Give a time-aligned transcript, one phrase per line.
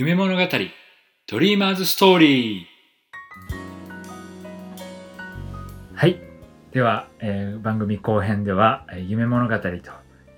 [0.00, 0.40] 夢物語
[1.26, 2.64] ドリーマーズストーリー。
[5.92, 6.20] はい。
[6.70, 9.68] では、えー番組後編では、えー夢物語と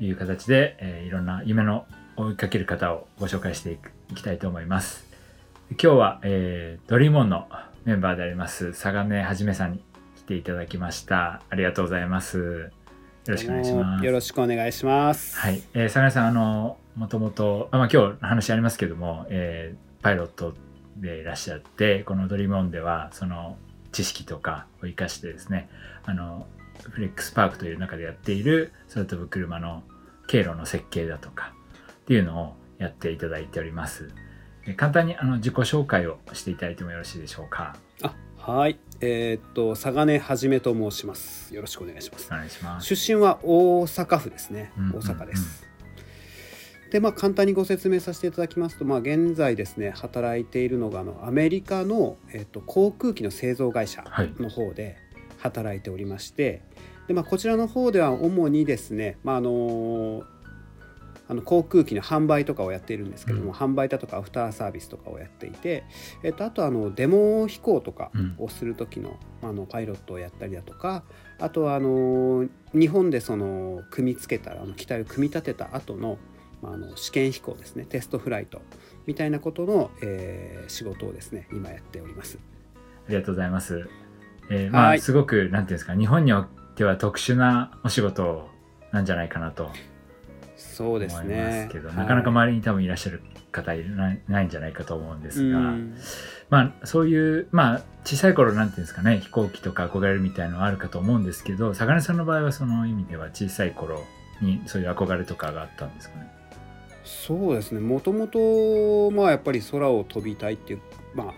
[0.01, 1.85] いう形で、えーいろんな夢の
[2.17, 5.07] 追いかける方をご紹介していくいきたいと思います。
[5.73, 7.47] 今日は、えードリーモンの
[7.85, 9.85] メンバーであります佐賀根はじめさんに
[10.17, 11.43] 来ていただきました。
[11.51, 12.71] ありがとうございます。
[13.27, 14.07] よろしくお願いします。
[14.07, 15.37] よろしくお願いします。
[15.37, 20.55] はい、えー、佐賀さん、あの、もともと、あまあ、今日話ありますけども、えーパイロット
[20.97, 23.57] でいらっしゃって、このドリームオンでは、その
[23.91, 25.71] 知識とかを生かしてですね、
[26.05, 26.47] あの、
[26.91, 29.83] フレックスパークという中でやっている空飛ぶ車の
[30.27, 31.55] 経路の設計だとか
[31.91, 34.11] っていうのをやっていただいております。
[34.67, 37.77] えー簡単にあの自己紹介をしていただいてもよろしいでしょうか？
[38.03, 38.79] あ、はい。
[39.01, 41.55] えーっと佐賀根はじめと申します。
[41.55, 42.37] よろしくお願いしますお。
[42.37, 42.95] 願いします。
[42.95, 44.73] 出身は大阪府ですね。
[44.79, 45.70] うん大阪です。
[46.91, 54.33] で、まあ簡単にご説明させていただきますと、まあ現在ですね働いているのがあのアメリカのえーっと航空機の製造会社はい。
[54.39, 54.97] の方で
[55.39, 56.63] 働いておりまして、
[57.09, 60.23] でまあこちらの方では主にですね、まああの
[61.29, 65.85] あの航空機の販売とかをやっているんですけども、うん販売だとかアフターサービスとかをやっていて、
[66.25, 71.05] えっと、あとあのデモ飛行とかうんをする時の,、あのパイロットをやったりだとか
[71.39, 76.19] あとはあの日本でその組み付けたあの機体を組み立てた後の,、
[76.63, 78.61] まあ、あの試験飛行ですねテストフライト
[79.07, 82.39] みたいなことの、えー仕事をですね今やっております。
[83.07, 83.89] ありがとうございます。
[84.51, 86.45] えーまあ、はいすごく、なんていうんですか、日本におい
[86.77, 88.49] ては特殊なお仕事
[88.93, 89.71] なんじゃないかなと
[90.57, 93.23] そうですねけど、はいなかなか周りに多分いらっしゃる
[93.53, 95.97] 方いないないんじゃないかと思うんですが、うん
[96.51, 104.05] まあ、そういう、まあ、小さい頃、なんていうんですかね、飛行機とか憧れるみたいなのはあるかと思うんですけど、坂根さんの場合はその意味では小さい頃
[104.41, 106.40] にそういう憧れとかがあったんですかね？
[107.11, 107.81] そうですね。
[107.81, 110.81] もともとまあやっぱり空を飛びたいっていう
[111.15, 111.35] まあ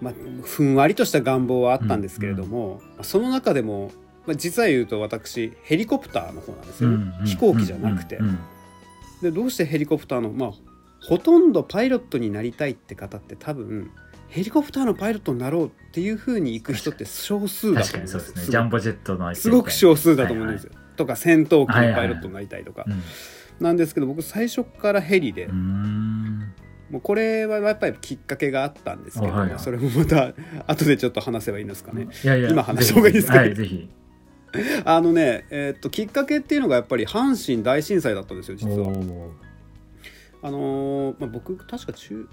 [0.00, 3.90] まあふんわりとした願望はあったんですけれども、まあその中でも、
[4.26, 8.38] まあ、実は言うと私ヘリコプターの方なんですよね、うんうん飛行機じゃなくて、うんうん
[9.22, 10.52] でどうしてヘリコプターのまあ
[11.00, 13.92] ほとんどパイロットになりたいって方って多分
[14.28, 18.20] ヘリコプターのパイロットになろうっていうふうに行く人って少数だと思うんですよ。
[18.20, 18.44] すね。
[18.46, 20.72] ジャンボジェットのすごく少数だと思うんですよ。
[20.96, 23.08] とか戦闘機のパイロットになりたいとか、はいはいはい
[23.60, 30.32] なんですけど僕最初からヘリで、もうこれはやっぱりきっかけがあったんですけど、あはいはいそれもまた
[30.66, 32.08] 後でちょっと話せばいいんですかね。
[32.24, 33.88] いやいや今話した方がいいですかはい、ぜひ。
[34.84, 38.88] あのね、えーっときっかけっていうのがやっぱり阪神大震災だったんですよ実は。
[40.44, 42.28] あのーまあ、僕確か中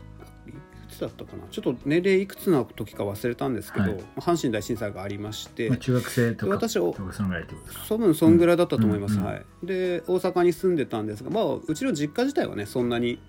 [0.90, 1.44] つだったかな？
[1.50, 3.98] ちょっと年齢いくつの時か忘れたんですけど、はい。
[3.98, 7.14] まあ阪神大震災がありましてまあ、中学生とかで私おとか？
[7.14, 9.20] そんぐらいだったと思います、うん。
[9.22, 9.26] うん。
[9.28, 13.20] はい、で大阪に住んでたんですが、まあ、うちの実家自体はねそんなに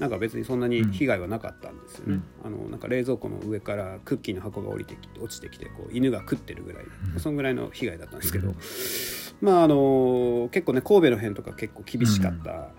[0.00, 7.20] なんか別にそんなに被害はなかったんですよね、あのなんか冷蔵庫の上からクッキーの箱が降りてきて落ちてきてこう犬が食ってるぐらい、うん。
[7.20, 8.56] そんぐらいの被害だったんですけど、うん。
[9.40, 12.70] まああの結構ね神戸の辺とか結構厳しかった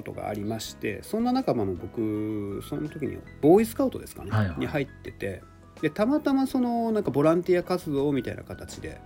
[0.00, 4.58] ことがありまして、そんな仲間の僕その時にボーイスカウトですかね、はいはい。
[4.58, 5.42] に入ってて
[5.80, 9.00] でたまたまそのなんかボランティア活動みたいな形で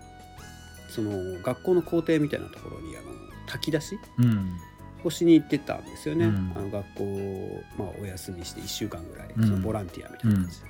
[0.88, 3.06] その学校の校庭みたいなところにあの
[3.46, 4.56] 炊き出しうん。
[5.04, 6.52] をしに行ってたんですよね、うん。
[6.56, 9.46] あの学校を、まあ、お休みして1週間ぐらいうん。
[9.46, 10.60] そのボランティアみたいな感じ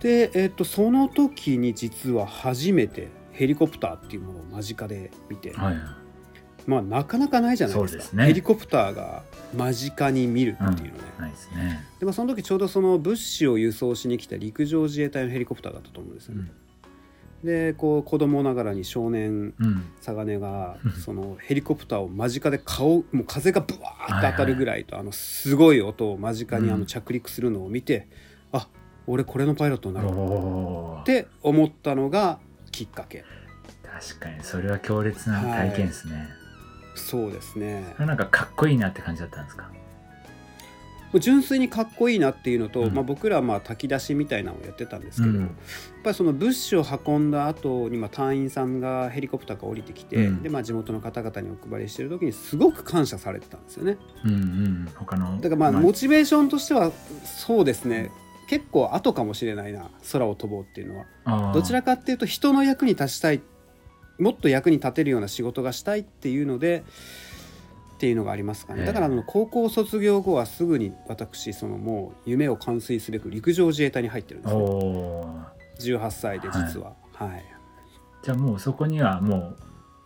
[0.00, 6.05] で、で、えっとその時に実は初めてヘリコプターっていうものを間近で見て、はいはい
[6.66, 7.98] まあなかなかないじゃないですか。
[7.98, 8.24] ですね。
[8.26, 9.22] ヘリコプターが
[9.56, 11.84] 間近に見るっていうのね、ないですね。
[12.00, 16.50] でまあ、その時ちょうどその物資を輸送しに来た陸上自衛隊のヘリコプターだったと思うんですよね、
[17.44, 19.84] でこう子供ながらに少年うん。
[20.00, 26.80] サガネがうんそのヘリコプターを間近で顔もう風がブワーって当たるぐらいとあのすごい音を間近にあうん。
[26.80, 28.08] の着陸するのを見て、
[28.52, 28.68] あ
[29.06, 31.02] 俺これのパイロットになろうおー。
[31.02, 32.40] って思ったのが
[32.72, 33.24] きっかけ。
[33.84, 36.28] 確かにそれは強烈な体験ですね。
[36.96, 37.94] そうですね。
[37.98, 39.70] なんかかっこいいなって感じだったんですか？
[41.20, 42.92] 純粋にかっこいいなっていうのと、うん。
[42.92, 45.40] まあ、僕らはまあ炊き出しみたいなのをやってたんですけど、うん。
[45.40, 45.50] やっ
[46.02, 50.42] ぱりその物資を運んだ後にまあ隊員さんがヘリコプターから降りてきて、うん。
[50.42, 53.96] でまあ地元の方々にお配りしてる時にすごく感謝されてたんですよね。
[54.24, 54.88] うんうん。
[54.94, 55.40] 他の。
[55.40, 56.92] だからまあモチベーションとしては
[57.24, 58.10] そうですね。
[58.48, 61.52] 結構後かもしれないな空を飛ぼうっていうのは。
[61.52, 63.40] どちらかっていうと人の役に立ちたい
[64.18, 66.84] もっと役に立てるような仕事がしたいっていうので
[67.96, 68.80] っていうのがありますかね。
[68.80, 68.86] ええ。
[68.86, 74.60] だからあの高校卒業後はすぐに私そのもう夢を完遂すべく陸上自衛隊に入ってるんですね。
[74.60, 75.98] おー。
[75.98, 76.94] 18歳で実は。
[77.12, 77.44] はい、
[78.22, 79.56] じゃあもうそこにはもう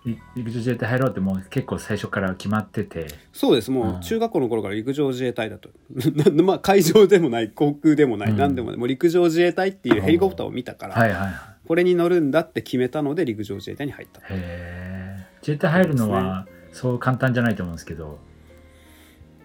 [0.04, 3.08] り陸上自衛隊入ろうってもう結構最初から決まってて。
[3.32, 3.70] そうです。
[3.70, 5.70] もう中学校の頃から陸上自衛隊だと。
[6.42, 8.36] まあ海上でもない航空でもない、うん。
[8.36, 8.78] 何でもない。
[8.78, 11.32] もう陸上自衛隊っていうヘリコプターを見たから、はいはいはい
[11.70, 18.18] これに乗るんだって決めたので陸上自衛隊に入ったへえ自衛隊入るのはそう簡単じゃないと思うんですけど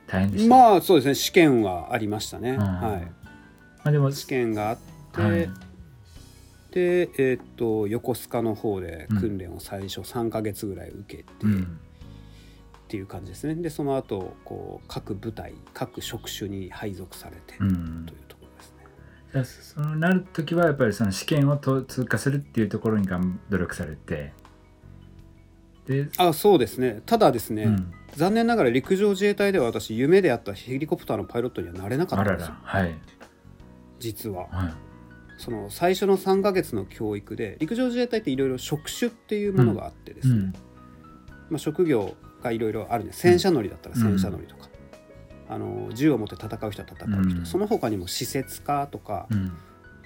[0.08, 1.14] 大変でしたまあそうですね。
[1.14, 2.58] 試験はありましたね、うん。
[2.58, 3.02] はい。
[3.02, 3.10] ま
[3.84, 4.78] あでも試験があっ
[5.14, 5.50] て、はい。
[6.72, 11.80] でえーっと横須賀の方で訓練を最初3ヶ月ぐらい受けて、っうん。
[12.88, 13.54] ていう感じですね。
[13.54, 18.06] でその後こう各部隊各職種に配属されて、うん。
[18.08, 18.20] という。
[18.20, 18.25] ところですねじゃあ
[19.44, 24.34] そのなる時はやっぱりその試験をと通過するっていうところにがん努力されて。
[25.88, 27.02] で、あそうですね。
[27.06, 32.54] ただですね、うん、残念ながら陸上自衛隊では私夢であったヘリコプターのパイロットにはなれなかったんですよ。
[32.54, 32.96] らはい。
[34.00, 34.48] 実は。
[34.50, 34.74] はい。
[35.38, 40.54] その最初の3ヶ月の教育で陸上自衛隊っていろいろ職種っていうものがあってですね、うん。
[41.50, 43.20] まあ、職業がいろいろあるんです。
[43.20, 44.70] 戦車乗りだったら戦車乗りとか、
[45.50, 47.46] あの銃を持って戦う人は戦う人、うん。
[47.46, 49.52] その他にも施設家とか、うん。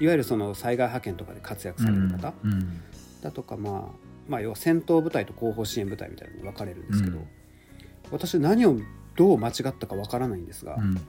[0.01, 2.33] いわゆるその災害派遣とかで活躍される方。
[2.43, 2.81] うん。
[3.21, 3.95] だとか、まあ、
[4.27, 7.27] まあ要は戦闘部隊と後方支援部隊みたいなのに分かれるんですけど、うん。
[8.11, 8.77] 私何を
[9.15, 11.01] どう間違ったか分からないんですが、うん。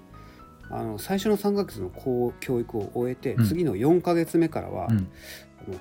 [0.71, 3.47] あの最初の3ヶ月のこう教育を終えて、うん。
[3.47, 4.89] 次の4ヶ月目からは、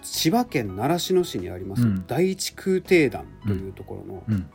[0.01, 2.05] 千葉県習志野市にあります、うん。
[2.07, 4.49] 第一空挺団というところの、うん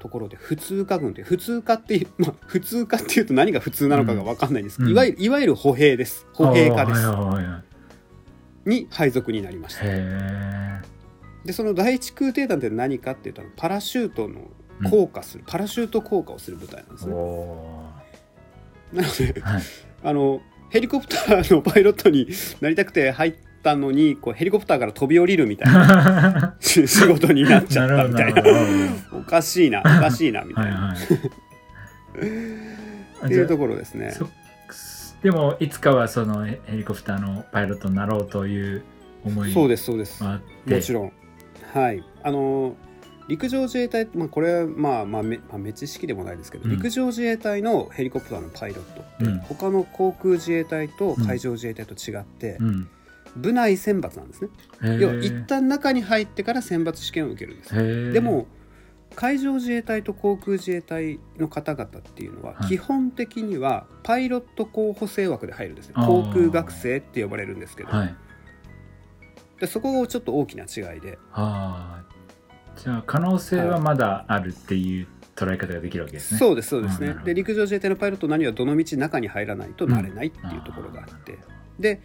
[0.00, 4.78] ところで普通科軍という普通科っていう、 まあ、普通科っていうと何が普通なのかが分かんないんです。
[4.78, 4.94] けど、うん。
[4.94, 6.26] いわゆるいわゆる歩兵です。
[6.32, 7.06] 歩兵科です、
[8.64, 9.82] に配属になりました。
[9.84, 10.80] へ
[11.44, 14.50] でその第一空挺団って何かっていうとパラシュートの
[14.90, 17.14] 降下する、パラシュート降下をする部隊なんですえね。
[17.14, 17.90] お
[18.92, 19.62] なのでーはい。
[20.02, 22.28] あのヘリコプターのパイロットに
[22.60, 26.56] なりたくて入ったのにこうヘリコプターから飛び降りるみたいな。
[26.60, 28.42] 仕事になっちゃったみたいな。
[29.12, 30.96] おかしいなおかしいなみどたいいはい
[33.26, 34.12] っていうところですね。
[34.12, 34.28] そ
[35.22, 38.82] でもいつかはそのヘリコプターのパイロットになろうという
[39.24, 40.24] 思いそうですそうです。
[40.24, 40.40] も
[40.80, 41.12] ちろん。
[41.74, 42.02] はい。
[42.22, 42.74] あの
[43.28, 46.70] 陸上自衛隊、まあ、これはまあまあめ、まあ、め知識でもないですけど、うん。
[46.70, 49.38] 陸上自衛隊のヘリコプターのパイロットって、うん。
[49.40, 52.88] 他の航空自衛隊と海上自衛隊と違って、うん
[53.36, 54.50] 部内選抜なんですね。
[54.98, 58.12] 要は一旦中に入ってから選抜試験を受けるんです。
[58.12, 58.46] でも
[59.14, 62.68] 海上自衛隊と航空自衛隊の方々っていうのは、はい。
[62.68, 65.94] 基本的にはパイロット候補生枠で入るんですね。
[65.96, 66.06] あー。
[66.06, 68.14] 航空学生って呼ばれるんですけど、はい。
[69.58, 71.18] でそこがちょっと大きな違いで。
[72.76, 77.16] じゃあ可能性はまだあるっていう捉え方ができるわけですね、そうですそうですね。
[77.24, 81.38] で陸上自衛隊のパイロット何はどの道中に入らないとなれないっていうところがあって、
[81.78, 82.00] で、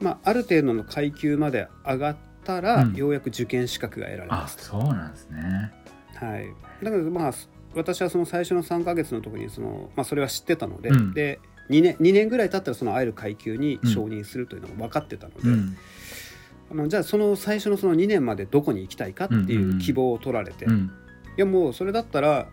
[0.00, 2.94] まあ、ある程度の階級まで上がったら、うん。
[2.94, 5.72] ようやく受験資格が得られあますそうなんですね。
[6.14, 6.52] はい、
[6.82, 7.32] だからまあ
[7.74, 11.14] 私はその最初の3ヶ月の時にその、まあ、それは知ってたので,、うん。
[11.14, 11.38] で
[11.70, 15.76] 2年 ,2 年ぐらい経ったらそのあえる階級に承認するというのが分かってたので、うん。
[16.70, 20.90] あのじゃあその最初のその2年までどこに行きたいかっていう希望を取られて、いうん。
[21.36, 22.48] やもうそれだったら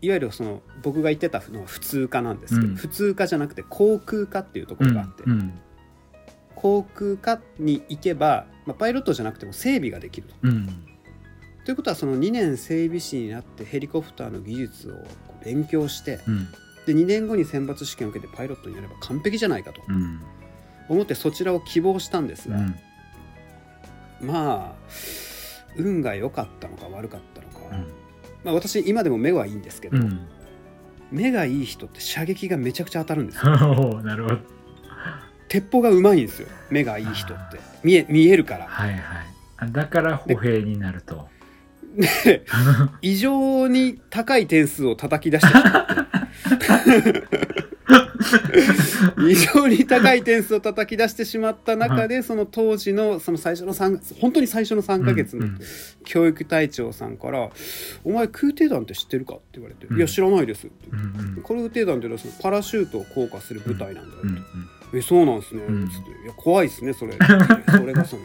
[0.00, 2.74] いわゆるその僕が言ってたのは普通科なんですけど、うん。
[2.76, 5.58] 普通科じゃなくて航空科っていうところがあって、うん
[6.60, 10.34] 航空科に行けば、まあ、パイロットじゃなくても整備ができると。
[10.42, 10.84] うん。
[11.64, 14.94] ということはその2年整備士になってヘリコプターの技術を
[15.44, 16.48] 勉強してうん。
[16.84, 20.20] で2年後に選抜試験を受けてパイロットになれば完璧じゃないかとうん。
[20.88, 22.74] 思ってそちらを希望したんですが、うん。
[24.20, 24.92] まあ
[25.76, 27.86] 運が良かったのか悪かったのか、うん。
[28.42, 30.26] まあ、私今でも目はいいんですけど、うん。
[31.12, 33.44] 目がいい人って射撃がめちゃくちゃ当たるんですよ。
[34.02, 34.57] なるほど
[35.48, 36.48] 鉄砲がうまいんですよ。
[36.70, 37.58] 目がいい人って。
[37.82, 38.66] 見え見えるから。
[38.66, 39.00] はいはい。
[39.58, 41.28] あだから歩兵になると。
[41.96, 42.44] で
[43.02, 47.24] 異常に高い点数を叩き出してしまって。
[49.28, 55.46] 異常に高い点数を叩き出してしまった中でその当時のその最初の3本当に最初の3ヶ月の
[56.04, 57.50] 教育隊長さんから
[58.04, 61.02] 「お前空挺団って知ってるか?」って言われて「うんいや知らないです」ってうんう
[61.40, 64.44] ん空挺団っていうのはそのパラシュートを降下する部隊なんだよ」うんうん
[64.94, 65.88] えそうなんですね」うん。
[65.88, 67.12] つって「いや怖いっすねそれ」
[67.70, 68.22] それがその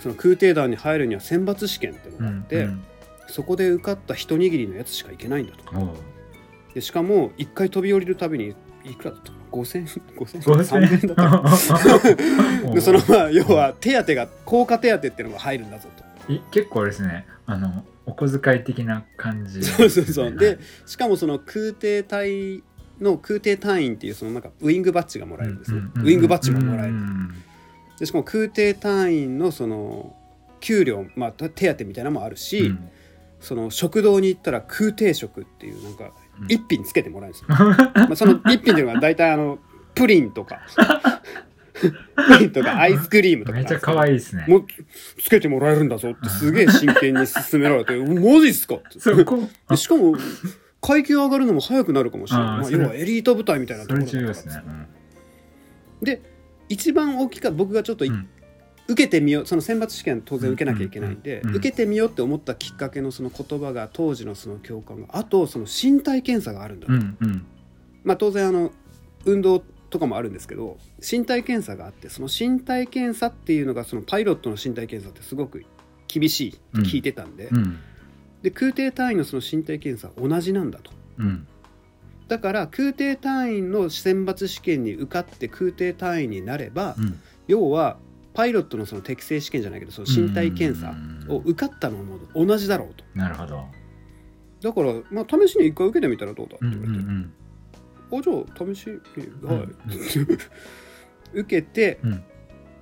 [0.00, 2.82] その空挺団に入るには選抜試験っていうのがあって、うん
[3.28, 5.64] そこで受かった一握りのやつしか行けないんだと。
[5.72, 5.96] うんおう。
[6.74, 8.54] でしかも1回飛び降りるたびに
[8.84, 9.32] いくらだった？
[9.32, 9.84] かな5000
[10.16, 15.88] 5000 5000 3000円だった でそのまあ要は手当が効果手当っていうのが入るんだぞ
[16.26, 16.32] と。
[16.32, 17.26] い結構ですね。
[17.46, 20.24] あのお小遣い的な感じ、そうそうそう。
[20.26, 20.36] はい。
[20.36, 22.62] でしかもその空挺隊
[23.00, 26.92] の空挺隊員っていうそのなんかウイングバッジがもらえるんですね、ウイングバッジももらえる。
[26.94, 27.42] うん
[27.98, 30.14] でしかも空挺隊員のその
[30.60, 32.90] 給料、まあ、手当みたいなのもあるし、うん。
[33.40, 36.46] その食堂に行ったら空挺食っていうなんかうん。
[36.48, 39.58] 一品つけてもらえるんですよ、 まあその一品っていうのは大体あの
[39.94, 40.60] プリンとか。
[41.74, 43.58] プリンとかアイスクリームとか。
[43.58, 44.46] めっちゃ可愛いですね。
[44.48, 44.66] もう
[45.22, 48.98] つけてもらえるんだぞってすげえ真剣に勧められて「マジっすか?」って。
[48.98, 49.48] そこ。
[49.68, 50.16] でしかも
[50.86, 52.46] 階級上がるのも早くなるかもしれない。
[52.46, 54.88] まあ、あーそれ要はエリート部隊みたいなとそころだれ重要ですったからね
[56.02, 56.22] で
[56.68, 58.28] 一番大きか僕がちょっとい、うん。
[58.88, 61.50] 受けてみようその選抜試験当然受けなきゃいけないんで、うん。
[61.50, 61.56] うん。
[61.56, 67.46] 受けてみようって思ったきっかけのその言葉が当時のその教官があとその身体検査があるんだ、うんうんうん。
[68.04, 68.70] まあ当然あの
[69.24, 75.64] 運動とかもあるんですけど身体検査があってその身体検査っていうのがそのパイロットの身体検査ってすごく
[76.06, 77.78] 厳しいって聞いてたんで,、うん
[78.42, 80.90] で空挺隊員のその身体検査は同じなんだと。
[81.18, 81.46] うん。
[82.28, 87.20] だから空挺隊員の選抜試験に受かって空挺隊員になれば、うん。
[87.46, 87.98] 要は
[88.34, 90.94] パイロットのその適正試験じゃないけどその身体検査
[91.32, 93.04] を受かったのも同じだろうと。
[93.14, 93.64] なるほど。
[94.60, 97.32] だから、まあ、試しに一回受けてみたらどうだってうん言われて、うん
[98.12, 99.66] あじゃあ試しにはい、う
[101.34, 102.22] ん受けてうん。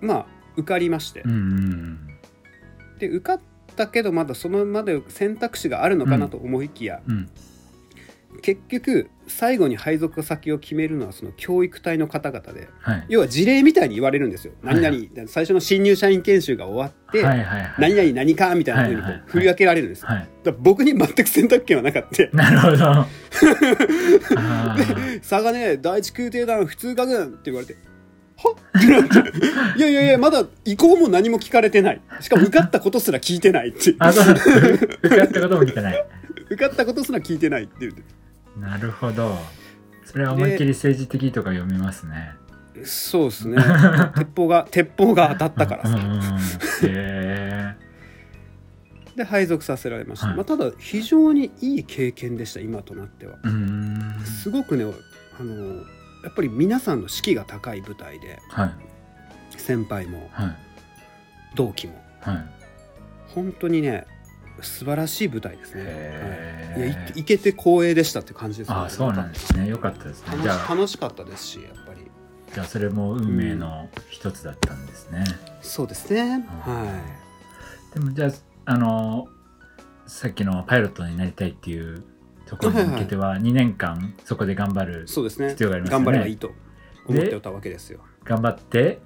[0.01, 1.99] まあ受かりまして、うんうん。
[2.99, 3.41] で受かっ
[3.75, 7.29] たけどまだそのまで選択肢があるのかなと思いきや、うん。
[8.43, 13.07] 結局最後に配属先を決めるのはその教育隊の方々ではい。
[13.09, 14.53] 要は事例みたいに言われるんですよ。
[14.63, 20.19] はい何々、最初の新入社員研修が終わって、はいはいはい何々何かみたいな風にこはいはいはいう振り分けられるんですよ、はい。
[20.19, 22.27] だから僕に全く選択権はなかった。
[22.37, 22.85] なるほど。
[24.37, 25.21] あー。
[25.21, 27.77] 佐賀ね第一空挺団普通科軍って言われて
[29.77, 32.01] いやいやいやまだ移行も何も聞かれてない。
[32.21, 34.35] しかも受かったことすら聞いてないってあそう
[35.03, 36.05] 受かったことも聞かない。
[36.51, 38.03] 受かったことすら聞いてないって言って
[38.59, 39.39] なるほど。
[40.05, 42.35] それは思いっきり政治的とか読みますね。
[42.85, 43.57] そうですね。
[44.17, 45.97] 鉄砲が鉄砲が当たったからさ。
[45.97, 46.23] うんうんうん。
[46.83, 47.77] へ
[49.17, 50.37] で配属させられました、はい。
[50.37, 53.39] まあ、ただ非常にいい経験でした今となっては。
[54.25, 55.83] すごくねあの
[56.25, 58.75] やっぱり皆さんの士気が高い舞台ではい。
[59.57, 60.57] 先輩もはい。
[61.55, 62.47] 同期もはい。
[63.29, 64.07] 本当にね
[64.61, 65.83] 素晴らしい舞台ですね、
[66.73, 68.75] はい、いやいいけて光栄でしたって感じですね。
[68.75, 69.69] ああそうなんですね。
[69.69, 70.29] よかったですね。
[70.31, 70.75] 楽しじゃあ。
[70.75, 72.11] 楽しかったですしやっぱり。
[72.55, 75.25] じゃあそれも運命の一つだったんですね、
[75.61, 77.03] そうですね、は
[77.93, 78.31] でもじゃあ
[78.67, 79.27] あの
[80.07, 82.05] さっきのパイロットになりたいっていう
[82.57, 85.51] ところに向けては2年間そこで頑張るいそうですね。
[85.51, 86.05] 必要がありますよね。
[86.05, 86.53] 頑張ればいいと。
[87.07, 88.01] 思っておったわけですよ。
[88.25, 89.01] 頑張って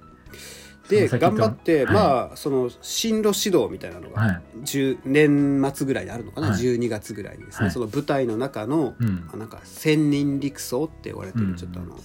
[0.89, 1.93] で頑張って、はい。
[1.93, 4.41] まあその進路指導みたいなのが、はい。
[4.63, 6.59] 10年末ぐらいにあるのかな、はい。
[6.59, 7.71] 12月ぐらいにですね、はい。
[7.71, 9.29] その舞台の中の、うん。
[9.31, 11.55] あなんか千人陸曹って言われてる、うん。
[11.55, 11.99] ちょっとあの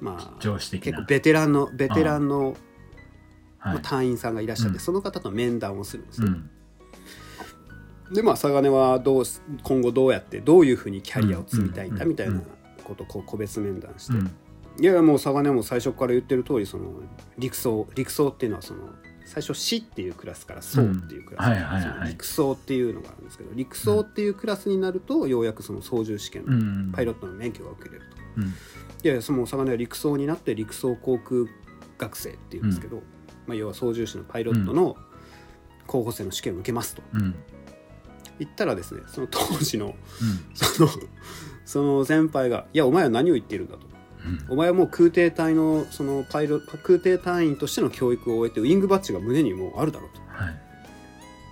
[0.00, 0.92] まあ上司的な。
[0.92, 2.54] 結構ベテランのベテランの、
[3.58, 3.74] はい。
[3.74, 4.80] まあ、隊員さんがいらっしゃって、うん。
[4.80, 6.50] その方と面談をするんですよ、うん
[8.12, 12.40] でまあ佐賀根はどうす今後どうやってどういうふうにキャリアを積みたいんだうんみたいな
[12.84, 14.30] ことをこう個別面談して、うん。
[14.80, 16.90] いやもう佐賀根はもう最初から言ってる通りその
[17.38, 18.88] 陸曹陸曹っていうのはその
[19.24, 21.44] 最初死っていうクラスから曹っていうクラ
[22.04, 26.92] ス、陸曹っていうのがあるんですけど陸曹っていうクラスになるとようやくその操縦試験、うん。
[26.92, 28.16] パイロットの免許が受けれると。
[28.38, 28.44] うん。
[28.44, 28.48] い
[29.04, 31.44] やいやその佐賀根は陸曹になって陸曹航空
[31.98, 33.02] 学生っていうんですけど、
[33.46, 34.96] まあ、要は操縦士のパイロットの
[35.86, 37.02] 候補生の試験を受けますと
[38.38, 39.94] うん言ったらですねその当時のうん。
[40.54, 40.90] その
[41.64, 43.92] その先輩が「いやお前は何を言っているんだ」と。
[44.48, 50.20] お前はもう空挺隊のそのパイロ空挺隊員としての教育を終えてウィングバッジが胸にもうあるだろうと。
[50.28, 50.60] はい。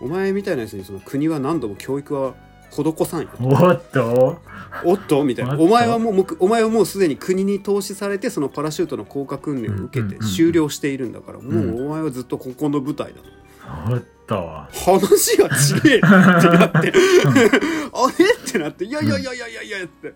[0.01, 2.35] お前みたいなやつにその国は何度も教育は
[2.71, 3.29] 施さんよ。
[3.41, 4.41] おっと。
[4.85, 5.25] おっと？
[5.25, 5.59] みたいな。
[5.59, 13.25] お前はもうお前はもうすでに国に投資されてそのパラシュートの降下訓練を受けてうんうんうん終了しているんだから、んもうお前はずっとここの舞台だと
[13.91, 15.51] おっと話が違
[15.95, 16.79] えってなって。
[16.79, 16.83] あ
[18.19, 18.35] れ？
[18.35, 18.85] ってなって。
[18.85, 20.15] いやいやいやいやいやいやって。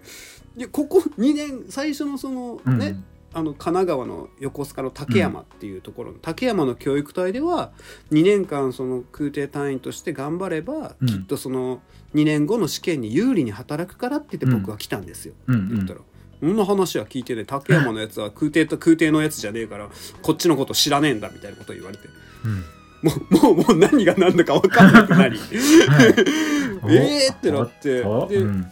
[0.57, 2.79] いやここ2年最初のそのうん。
[2.79, 2.97] ね、
[3.33, 7.73] あの神奈川の横須賀の竹山っていうところの、竹山の教育隊では
[8.13, 11.09] 2年間その空挺隊員として頑張れば、うん。
[11.09, 11.83] きっとその
[12.15, 16.01] 2年後の試験に有利に働くからって言って僕は来たんですよ、うんって言ったら。
[16.41, 19.89] そんな話は聞いてね竹山のやつは空挺と空挺のやつじゃねえから
[20.23, 22.05] こっちのこと知らねえんだみたいなことを言われて。
[22.45, 22.65] うん
[23.05, 25.39] もうもうもう何が何だか分かんなくなり。
[26.83, 26.97] はい。
[26.97, 28.01] えーってなって。
[28.01, 28.67] でうん。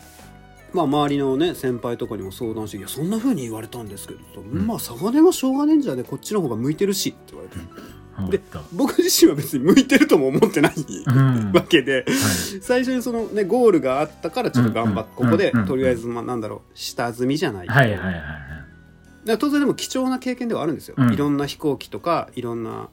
[0.73, 4.67] まあ周りのね先輩とかにも相談して「いやそんな風に言われたんですけど」とん。
[4.67, 7.93] まあ佐賀根はしょうがねえんじゃねこっちの方が向いてるし」って言われて。
[8.31, 8.41] で
[8.75, 10.75] 僕自身は別に向いてるとも思ってない
[11.07, 11.53] うん。
[11.57, 11.95] わけで。
[11.95, 12.05] はい。
[12.61, 18.52] 最初にそのねゴールがあったからちょっと頑張ってうんここでとりあえずまあなんだろう下積みじゃないはいはいはいはい
[19.39, 21.13] 当然でも貴重な経験ではあるんですよ、うん。
[21.13, 22.89] いろんな飛行機とかいろんな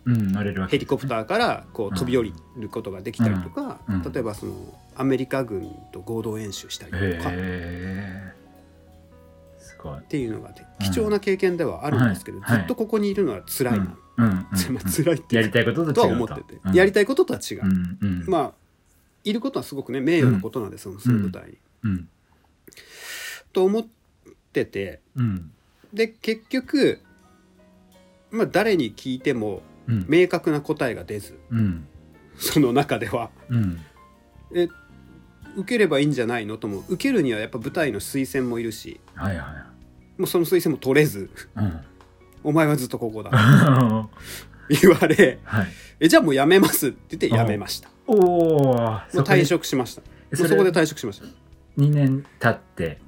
[0.69, 1.93] ヘリコプターからこうん。
[1.95, 4.03] う飛び降りることができたりとか、うん。
[4.03, 4.53] 例えばその
[4.95, 7.03] アメリカ軍と合同演習したりとか。
[7.03, 8.33] っへえ。
[9.59, 10.01] すごい。
[10.01, 13.79] ていうのが貴重な経験ではあるんですけど、ずっとここにいるのは辛い。
[13.79, 14.47] な、うん。
[14.85, 16.73] 辛いってやりたいこととは思ってて、うん。
[16.73, 17.97] やりたいこととは違う、うん。
[18.01, 18.25] うん。
[18.27, 18.53] まあ
[19.23, 21.49] いることはすごくね名誉なことなんです、その舞台。
[21.49, 21.57] に。
[21.83, 22.09] うん。
[23.51, 23.85] と思っ
[24.53, 25.51] ててうん
[25.93, 26.99] で結局、
[28.31, 30.05] まあ、誰に聞いてもうん。
[30.07, 31.87] 明確な答えが出ずうん。
[32.37, 33.31] その中では。
[33.49, 33.79] うん。
[34.55, 34.67] え
[35.55, 36.57] 受ければいいんじゃないの？
[36.57, 38.99] とも受けるにはやっぱ舞台の推薦もいるし。
[39.15, 39.65] はいは
[40.17, 41.21] もうその推薦も取れず。
[41.21, 41.79] いうん
[42.43, 43.31] 「お前はずっとここだ。
[43.31, 44.09] は
[44.69, 45.37] 」言われい
[45.99, 47.89] 「えじゃあもう辞めます」って言って辞めました。
[48.05, 50.01] おおもう退職しました。
[50.01, 51.25] もうそこで退職しました。
[51.77, 52.99] 2年経って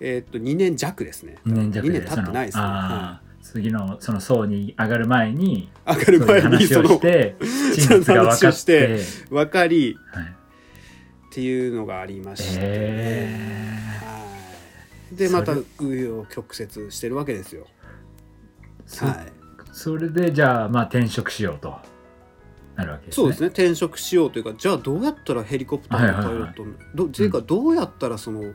[0.00, 1.36] えーっと2年弱ですね。
[1.46, 2.64] 2年弱2で年経ってないですね、
[3.42, 8.64] 次のその層に上がる前にい、上がる前にそのして真実が分かて。
[8.64, 8.98] て
[9.30, 10.24] 分かりはい。
[10.24, 13.36] っていうのがありまして、へ
[14.00, 14.24] は
[15.12, 15.14] い。
[15.14, 17.66] でまたそ紆余曲折してるわけですよ。
[18.86, 19.32] そはい、
[19.72, 21.76] それでじゃあまあ転職しようと。
[22.76, 23.22] なるわけですね。
[23.22, 23.46] そうですね。
[23.48, 28.54] 転職しようというかじゃあどうやったらヘリコプターのパイロットに、どっていうかどうやったらその、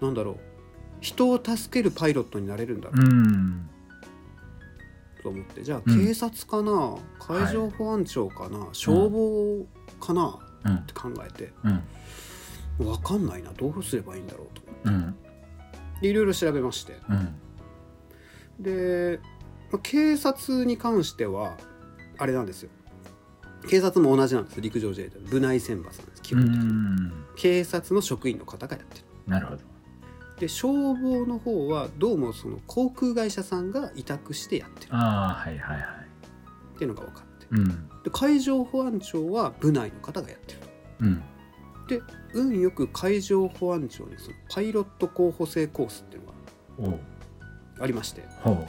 [0.00, 0.36] なんだろう。
[1.00, 3.00] 人を助けるパイロットになれるんだろう。
[3.00, 3.68] うん。
[5.22, 5.62] と思って。
[5.62, 6.06] じゃあうん。
[6.06, 9.66] 警察かな、海上保安庁かな、消防
[10.00, 10.28] かな？
[10.28, 10.78] っうん。
[10.86, 11.52] て考えて。
[11.64, 11.82] うん。
[12.78, 13.52] 分かんないな。
[13.52, 15.14] どうすればいいんだろうとうん。
[16.02, 16.98] でいろいろ調べまして。
[17.08, 17.34] うん。
[18.62, 19.20] で、
[19.72, 21.56] まあ警察に関しては
[22.18, 22.70] あれなんですよ。
[23.68, 24.60] 警察も同じなんです。
[24.60, 26.22] 陸上自衛隊の部内選抜なんです。
[26.22, 27.12] 基う本的に、ん。
[27.36, 29.04] 警察の職員の方がやってる。
[29.26, 29.62] なるほど
[30.38, 34.94] で消防の方はどうもその航空会社さんが委託してやってる。
[34.94, 35.86] ああはいはいはい。
[36.74, 37.46] っていうのが分かって。
[37.50, 37.68] うん。
[37.68, 40.60] で海上保安庁は部内の方がやってる。
[40.60, 40.66] と
[41.00, 41.22] うん。
[41.88, 42.02] で
[42.34, 46.98] 運よく海上保安庁にそのパイロット候補生コースっていうのが
[47.80, 48.22] ありまして。
[48.42, 48.66] ほ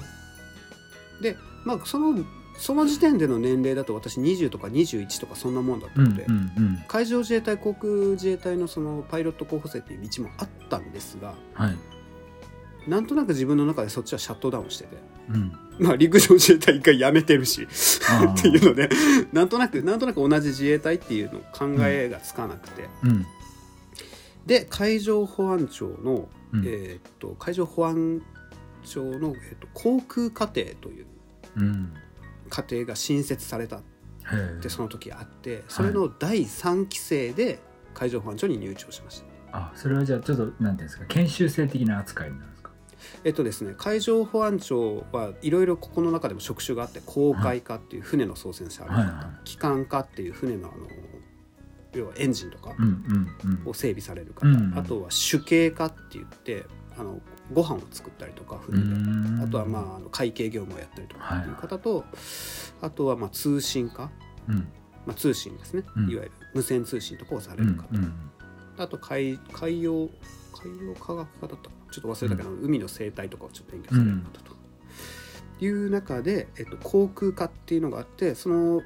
[1.22, 2.24] でまあその
[2.58, 6.84] その時点での年齢だと私20とか21とかそんなもんだったううんので、うんうん。
[6.88, 12.90] 海上自衛隊航空自衛隊のそのパイロット候補生っていう道もあったんですがはい。
[12.90, 14.98] なんとなく自分の中でそっちはシャットダウンしてて
[15.30, 15.52] うん。
[15.80, 18.90] まあ陸上自衛隊一回辞めてるしっていうので
[19.32, 23.26] なんとなくなんとなく同じ自衛隊っていうの考えがつかなくて、うん。
[24.48, 26.64] で海上保安庁の、うん。
[26.66, 28.24] えーっと海上保安
[28.84, 31.06] 庁の、えーっと航空課程という
[31.58, 31.94] うん
[32.48, 33.82] 課程が新設されたっ
[34.62, 37.60] てその時あってそれの第3期生で
[37.94, 39.58] 海上保安庁に入庁しました。
[39.58, 42.72] あそれはじゃあちょっとなんていうんですか研修生的な扱いになるんですか？
[43.24, 49.08] えっとですね、海上保安庁はいろいろここの中でも職種があって航海課っていう船の操船者ある方、はい。
[49.08, 50.88] は機関課っていう船のあの
[51.94, 52.76] 要はエンジンとか
[53.66, 56.66] を整備される方、うんあとは主計課って言って
[57.00, 57.22] あの
[57.54, 59.44] ご飯を作ったりとかう船で、ん。
[59.44, 62.06] あとはまあ会計業務をやったりとかっていう方と、
[62.82, 64.12] あとはまあ通信課、
[64.48, 64.56] うん。
[65.06, 66.10] まあ、通信ですね、うん。
[66.10, 68.14] いわゆる無線通信とかをさうんれる方、うん
[68.78, 70.08] あと海海洋
[70.54, 74.56] 海洋科学科だったちょっと忘れたけど、海の生態とかをちょっと勉強される方と、
[75.60, 78.82] いう中で、えっと、航空科っていうのがあってその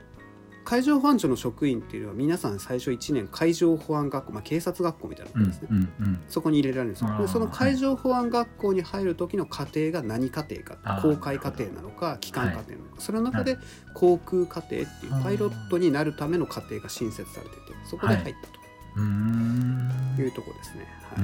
[0.71, 13.57] 海上保安庁の職員っていうのは皆さん最初1年海上保安学校、まあ、警察学校みたいなですね、うんうんそこに入れられるんですでその海上保安学校に入る時の課程が何課程か公開課程なのか機関課程なのか、その中で
[13.95, 18.47] 航空課程っていうパイロットになるための課程が新設されててそこで入った
[18.95, 21.15] というところですね、は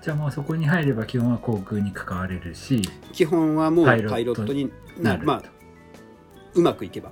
[0.00, 0.04] い。
[0.04, 2.82] じゃあもうそこに入れば基本は航空に関われるし
[3.12, 5.26] 基本はもうパイロットになる。
[5.26, 5.42] まあ
[6.54, 7.10] うまくいけば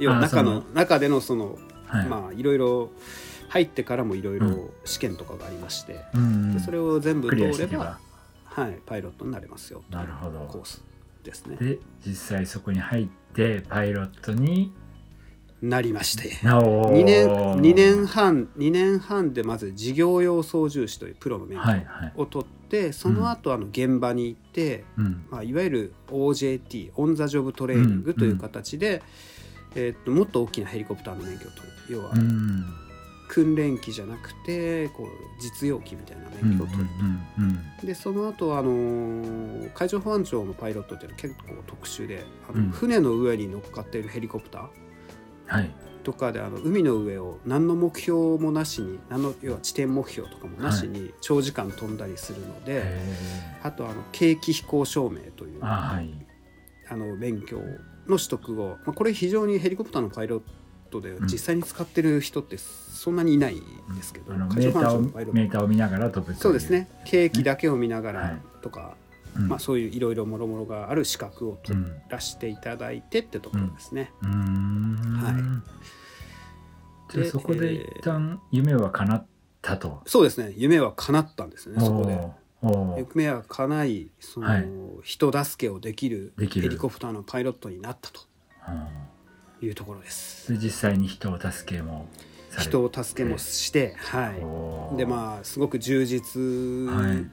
[0.00, 2.06] 要は中のそ中でのそのはい。
[2.06, 2.90] まあいろいろ
[3.48, 6.54] 入ってからもいろいうろん試験とかがありまして、うん。
[6.54, 7.98] でそれを全部通れば
[8.44, 10.40] はい、パイロットになれますよなるほど。
[10.46, 10.82] コース
[11.22, 11.56] ですね。
[11.56, 14.72] で実際そこに入ってパイロットに
[15.62, 16.44] なりまして。
[16.44, 22.12] なお2年2年半2年半でまず事業用操縦士というプロの免はいはい。
[22.16, 25.24] 許を取って、その後あの現場に行って、うん。
[25.30, 29.02] まあ、いわゆる OJT オン・ザ・ジョブ・トレーニングという形で、
[29.74, 31.68] えーっともっと大きなヘリコプターの免許を取る。
[31.88, 32.64] 要はうん
[33.28, 35.06] 訓練機じゃなくてこう
[35.40, 36.84] 実用機みたいな免許を取る、
[37.38, 42.70] うんでその後あのー海上保安庁のパイロットっていうのは結構特殊であの、うん。
[42.70, 44.68] 船の上に乗っかっているヘリコプター
[45.46, 45.70] はい。
[46.02, 56.10] とかであの海の上を何の目標もなしに何の要は地点目標とかもなしに長時間飛んだりするので、へあとあの景気飛行証明というーあはい。
[56.88, 57.60] あの免許
[58.10, 60.42] の取得を、まあ、これ非常にヘリコプターのパイロッ
[60.90, 66.88] トで実際に使ってる人ってそんなにいないんですけど、あの海上保メーターをメーターを見ながら飛ぶそうですね。
[67.06, 68.38] 景気だけを見ながらはい。
[68.60, 68.96] とか、
[69.36, 69.48] うん。
[69.48, 74.12] まあ、そういういろいろもろもろがある資格を取うんらせていただいてってところですね。
[74.22, 75.20] うーん。
[75.22, 75.62] は
[77.14, 77.16] い。
[77.16, 79.26] でそこで一旦夢は叶っ
[79.62, 80.02] たと。
[80.06, 80.52] そうですね。
[80.56, 82.18] 夢は叶ったんですねそこで。
[82.62, 84.68] おーおー夢は叶いその、はい。
[85.02, 88.20] 人助けをできるヘリコプターのパイロットになったと
[88.68, 89.66] うん。
[89.66, 90.52] いうところです。
[90.52, 92.06] で実際に人を助けも
[92.58, 96.40] 人を助けもして、はい、でまあすごく充実
[96.90, 97.30] はい。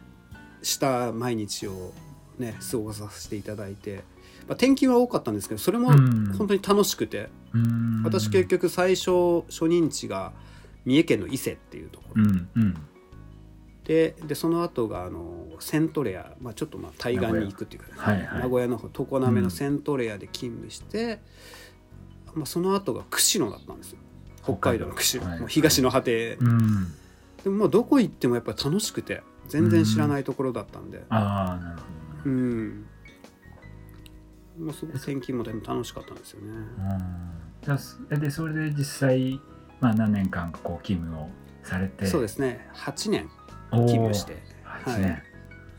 [0.66, 1.94] した毎日を
[2.38, 6.34] ね過ごさせていただいて、まあ、転勤は多かったんですけどそれもうん。
[6.38, 7.30] 本当に楽しくて、
[8.04, 10.34] 私結局最初初任地が
[10.86, 12.76] 三重県の伊勢っていうところ、うんうん
[13.88, 18.42] ででその後があのセントレア、まあ、ちょっとまあ対岸に行くっていうか、はいはい。
[18.42, 21.22] 名古屋の方常滑のセントレアで勤務して、
[22.34, 24.00] まあ、その後が釧路だったんですよ。
[24.44, 25.40] 北海道の釧路、はい。
[25.40, 26.88] もう東の果て、うん。
[27.46, 31.06] でもまあどこ行ってもやっぱり楽しくて全然知らないところだったんで。
[31.08, 31.86] ああなるほ
[32.26, 32.30] ど。
[32.30, 32.86] なうん、
[34.60, 36.50] まあ、すごく転勤もでも楽しかったんですよね。
[36.50, 37.78] うん。
[37.78, 39.40] じゃでそれで実際、
[39.80, 41.30] まあ、何年間かこう勤務を
[41.64, 42.06] されて？
[42.06, 42.68] そうですね。
[42.74, 43.30] 8年
[43.72, 44.38] 勤務して。
[44.86, 45.24] 8年、はい。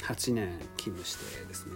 [0.03, 1.72] 8年勤務してですね。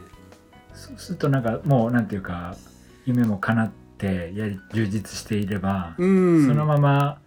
[0.75, 2.57] そうするとなんかもうなんていうか
[3.05, 6.47] 夢も叶ってやり充実していれば、うん。
[6.47, 7.19] そのまま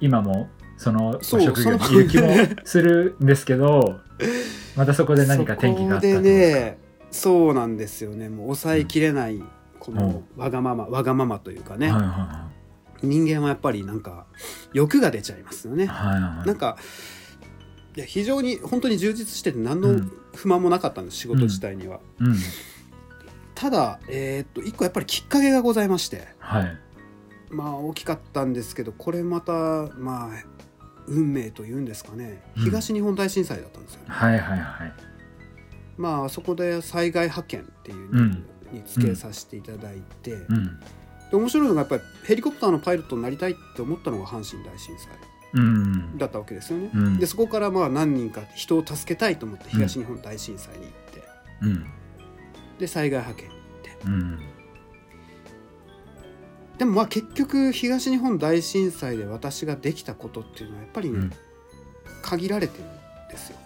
[0.00, 2.28] 今もその職業にそのいる気も
[2.64, 4.00] するんですけど
[4.76, 6.78] またそこで何か転機があったとでね
[7.10, 8.28] そうなんですよね。
[8.28, 9.42] もう抑えきれない
[9.78, 12.48] このわがままわがままというかね、はいは
[13.02, 14.24] 人間はやっぱりなんか
[14.72, 16.46] 欲が出ちゃいますよね、いはいはいはい。
[16.46, 16.76] なんか
[17.96, 20.12] いや非常に本当に充実してて何のうん。
[20.34, 22.34] 不満もなかったんです仕事自体には、うん。
[23.54, 26.26] ただえーっと一個やっぱりきっかけがございまして。
[26.40, 26.76] はい。
[27.50, 29.52] まあ大きかったんですけどこれまた
[29.96, 30.30] まあ
[31.06, 32.42] 運命というんですかね。
[32.56, 32.64] うん。
[32.64, 34.92] 東日本大震災だったんですよね、はいはいはい。
[35.96, 40.80] まあそこで災害派遣っていう任務につけさせていただいて、うん。
[41.30, 45.12] で面白いのがやっぱりヘリコプターのパイロットになりたいって思ったのが阪神大震災。
[45.12, 45.33] うん
[46.16, 47.18] だったわけですよね、うん。
[47.18, 51.22] でそこからまあ何人か人を助けたいと思って東日本大震災に行って、
[51.62, 51.86] うん。
[52.78, 54.06] で災害派遣に行って。
[54.06, 54.40] うん。
[56.78, 61.32] でもまあ結局東日本大震災で私ができたことっていうのはやっぱりね、うん。
[62.22, 62.88] 限られてるん
[63.28, 63.58] ですよ。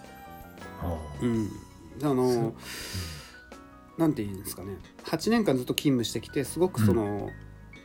[1.21, 1.49] うん、
[2.03, 2.53] あの
[3.97, 4.77] なんていうんですかね。
[5.03, 7.29] 8年間ずっと勤務してきてすごくその、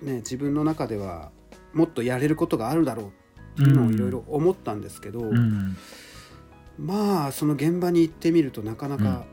[0.03, 1.33] ね、自分の中では
[1.73, 3.11] もっとやれることがあるだろうっ
[3.57, 5.77] のをいろいろ思ったんですけど、うん。
[6.79, 9.25] まあその現場に行ってみるとなかなか、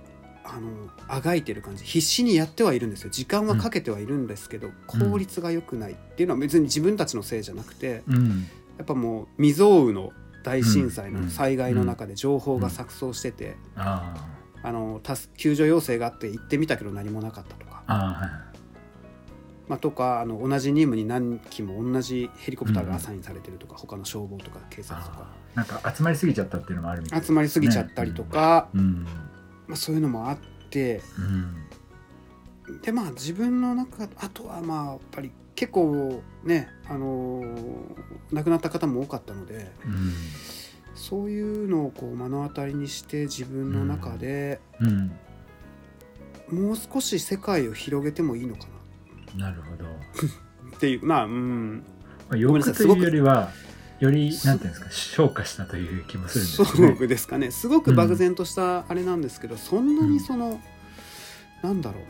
[0.43, 1.83] あのあがいてる感じ。
[1.83, 3.09] 必死にやってはいるんですよ。
[3.09, 8.47] 時間はかけてはいるんですけど、効率が良くないっていうのは別に自分たちのせいじゃなくてうん。
[8.77, 10.11] やっぱもう未曾有の
[10.43, 11.23] 大震災うん。
[11.23, 14.15] の災害の中で情報が錯綜してて、あ
[14.63, 17.83] あの助救助要請があって行ってみたけど何もなかったとか、
[19.71, 25.29] まあ、とかあの同じ任務に何機も同じヘリコプターがアサインされてるとか、他の消防とか警察とか。
[25.55, 29.05] なんか集まりすぎちゃったっていうのもあるみたいね集まりすぎちゃったりとか、うん。
[29.67, 30.37] まあ、そういうのもあっ
[30.69, 31.01] て。
[32.67, 32.81] うん。
[32.81, 37.95] でまあ自分の中あとはまあやっぱり結構ねあのー
[38.33, 40.13] 亡くなった方も多かったのでうん。
[40.95, 45.11] そういうのをこう目の当たりにして自分の中でうん。
[46.49, 48.80] もう少し世界を広げてもいいのかな
[49.35, 49.85] なるほど。
[50.75, 51.83] っていうまあうん。
[52.29, 53.51] まあごめんなさいすごくよりは
[53.99, 56.97] よりなんていうんですか消化したという気もするんですね。
[56.99, 57.51] うですかね。
[57.51, 60.59] すごく漠然としたあれなんですけど、そんなにその、
[61.61, 62.01] なんだろう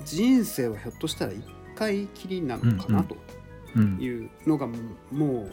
[0.00, 0.04] な。
[0.04, 1.42] 人生はひょっとしたら一
[1.74, 3.16] 回きりなのかなと
[3.74, 3.98] うん。
[4.00, 4.68] いうのが
[5.10, 5.52] もう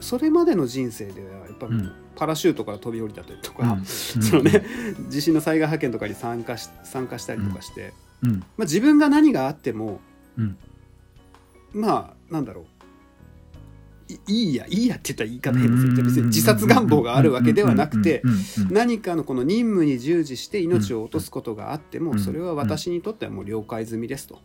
[0.00, 1.66] それまでの人生ではやっぱ
[2.14, 3.84] パラシュートから飛び降りたりとか、うん。
[3.86, 4.64] そのね
[5.08, 10.00] 地震の災害派遣とかに参加し参加したりとかして、うんまあ、自分が何があっても
[10.36, 10.56] うん。
[11.72, 12.64] まあなんだろう。
[14.08, 16.04] いいいやいいやって言ったら言い方変ですよ。
[16.04, 18.22] 別に自殺願望があるわけではなくて
[18.70, 24.40] 何かのこの任務に従事して命を落とすことがあってもうんそれは私にとってはもう了解済みですと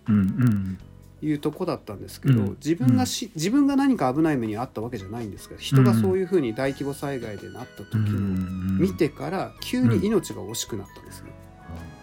[1.21, 11.31] いうとこだったんですけどうん自分がし自分が何か危ない目にあったわけじゃないんですけど人がそういうふうに大規模災害でなった時うんうにん見てから急に命が惜しくなったんですね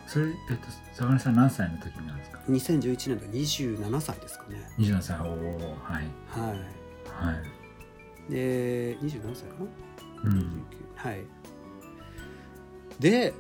[0.06, 0.66] それえっと
[1.00, 4.70] 坂根さん何歳の時なんですか？2011年で27歳ですかね。
[4.78, 5.18] 27歳。
[5.20, 6.04] おおはい。
[6.28, 7.26] はい。
[7.26, 7.32] は
[8.28, 8.30] い。
[8.30, 9.54] で27歳か
[10.24, 10.30] な？
[10.30, 10.38] うん。
[10.38, 10.42] 29
[10.96, 11.24] はい。
[12.98, 13.32] で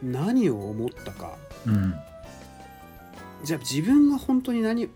[0.00, 1.36] 何を思ったか。
[1.66, 1.92] うん。
[3.42, 4.88] じゃあ自分が本当に何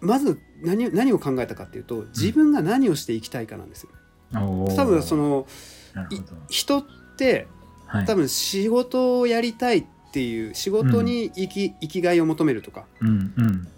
[0.00, 3.90] まず何何を考えたかっていうと自分が何をしていきたいかなんですよ。
[4.34, 4.76] おー。
[4.76, 5.48] 多分その
[5.92, 6.36] なるほど。
[6.48, 6.84] 人っ
[7.16, 7.48] て
[7.86, 8.06] はい。
[8.06, 9.88] 多分仕事をやりたいって
[10.20, 13.68] いう仕事に生き,、生きがいを求めるとかうんうん。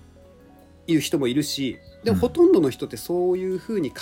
[0.86, 2.20] いう人もいるしでもうん。
[2.20, 3.96] ほとんどの人ってそういうふうに語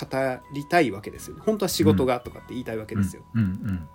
[0.53, 1.43] りたいわけですよね。
[1.45, 3.23] 本当は仕事がとかって言いたいわけですよ。
[3.35, 3.41] うん。
[3.41, 3.87] うん。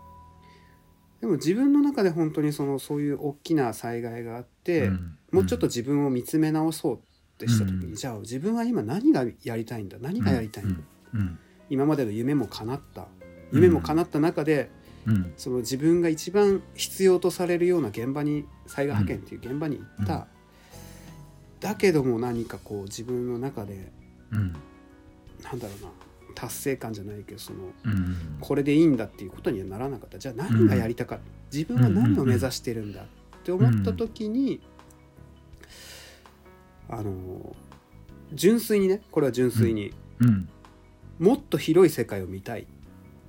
[1.20, 5.18] でも自分の中で本当にそのそういう大きな災害があって、うん。
[5.32, 7.00] もうちょっと自分を見つめ直そうっ
[7.38, 7.94] てした時に、うん。
[7.96, 9.98] じゃあ自分は今何がやりたいんだ？
[10.00, 10.72] 何がやりたいん。
[10.72, 10.80] だ、
[11.14, 11.38] うん。
[11.70, 13.08] 今までの夢も叶った。
[13.52, 14.70] 夢も叶った中で、
[15.08, 15.32] うん。
[15.36, 20.24] その自分が一番必要とされるような現場に災害派遣っていう現場に行った、うん。
[21.60, 23.90] だけども何かこう自分の中で
[24.30, 24.52] うん。
[25.42, 25.90] なんだろうな
[26.34, 28.36] 達成感じゃないけどそのうん。
[28.40, 30.18] これでいいんだっていうことにはならなかった。
[30.18, 33.04] じゃあ何がやりたかった、自分は何を目指してるんだっ
[33.42, 34.60] て思った時に、
[36.88, 37.56] あの
[38.32, 40.48] 純粋にねこれは純粋に、うん。
[41.18, 42.62] もっと広い世界を見たい。
[42.62, 42.77] うん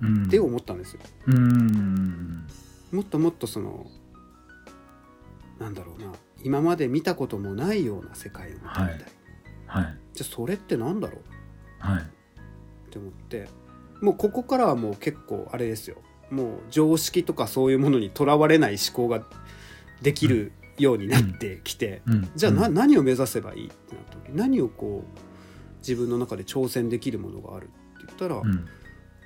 [0.02, 1.00] って思ったんですよ。
[1.26, 2.46] うん。
[2.92, 3.86] もっともっとその
[5.58, 8.94] なんだろうな今まで見たこともないような世界を見てみたい、はい。
[9.66, 9.98] はい。
[10.14, 11.20] じゃあそれってなんだろう？
[11.78, 12.02] はい。
[12.02, 12.04] っ
[12.90, 13.48] て思って。
[14.00, 15.98] もうここからはもう結構あれですよ。
[16.30, 19.22] もう常識とかそういうものにとらわれない思考が
[20.00, 22.30] できるようになってきて、うん。
[22.34, 22.74] じゃあな、うん。
[22.74, 25.18] 何を目指せばいいってなった時何をこう
[25.80, 27.72] 自分の中で挑戦できるものがあるって
[28.06, 28.42] 言ったら、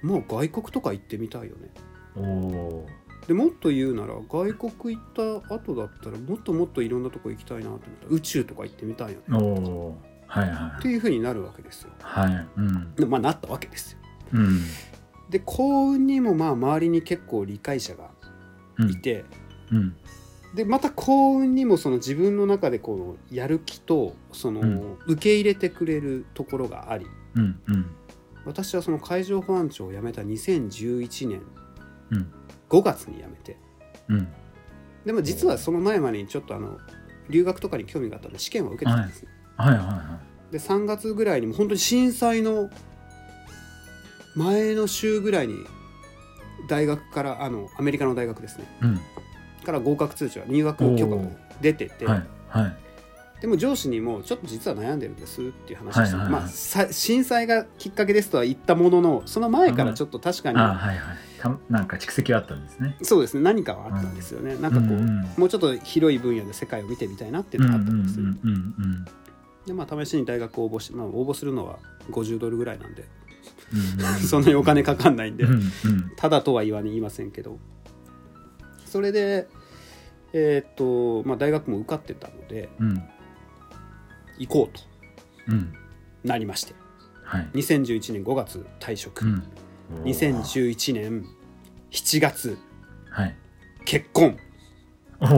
[0.04, 1.70] うんもう外国とか行ってみたいよね。
[2.16, 2.86] おお
[3.26, 9.38] でもっと言うなら外国行った後だったらもっともっといろんなとこ行きたいなと思ったら宇宙とか行ってみたいよね。
[9.38, 11.90] おおはいはっていうふうになるわけですよ。
[11.90, 12.46] いはい。
[12.56, 12.94] うん。
[12.94, 13.98] でまあなったわけですよ。
[14.34, 14.60] うん。
[15.30, 18.10] で幸運にもまあ周りに結構理解者が
[18.78, 18.90] うん。
[18.90, 19.24] いて、
[19.72, 19.96] うん。
[20.54, 24.98] でまた幸運にもその自分の中でこうやる気とその、うん。
[25.06, 27.86] 受け入れてくれるところがありうんうん
[28.46, 31.42] 私はその海上保安庁を辞めた2011年
[32.10, 32.32] うん。
[32.68, 33.56] 5月に辞めて。
[34.08, 34.28] うん。
[35.04, 36.78] でも実はその前までにちょっとあの
[37.28, 39.28] 留学とかに興味があったんで試験を受けてたんですね。
[39.56, 39.76] はい。
[39.76, 39.78] はい。
[39.78, 42.70] はで3月ぐらいにも本当に震災の
[44.36, 45.54] 前の週ぐらいに
[46.68, 48.64] 大学からあのアメリカの大学ですね。
[48.82, 49.00] いうん。
[49.64, 51.22] から合格通知が入学許可が
[51.60, 52.26] 出てて、はい。
[52.48, 52.76] はい
[53.44, 61.16] でも上司にもちょっと実は悩んでるんですっていう話をして、まあさ震災がきっかけですとは言ったもののその前からちょっと確かに、あはいはい。
[61.38, 62.96] たなんか蓄積はあったんですね。
[63.02, 63.42] そうですね。
[63.42, 65.28] 何かはあったんですよね、なんかこう、うんうん。
[65.36, 69.04] もうちょっと広い分野で世界を見てみたいなっていうのがあったんですよ、うんうんうん
[69.66, 71.78] でまあ試しに大学応募して、まあ、応募するのは
[72.12, 73.04] 50ドルぐらいなんで、
[73.74, 77.58] うんうん そんなにお金かかんないんで、うんうんただとは言わ言いませんけど。
[78.86, 79.48] それで
[80.32, 83.02] えーっと、まあ、大学も受かってたのでうん
[84.38, 84.82] 行こうと
[85.48, 85.74] うん。
[86.24, 86.74] なりまして。
[87.22, 87.48] はい。
[87.54, 89.42] 2011年5月退職、うん。
[90.04, 91.26] 2011年
[91.90, 92.58] 7月。
[93.10, 93.36] はい。
[93.84, 94.38] 結婚。
[95.20, 95.28] おお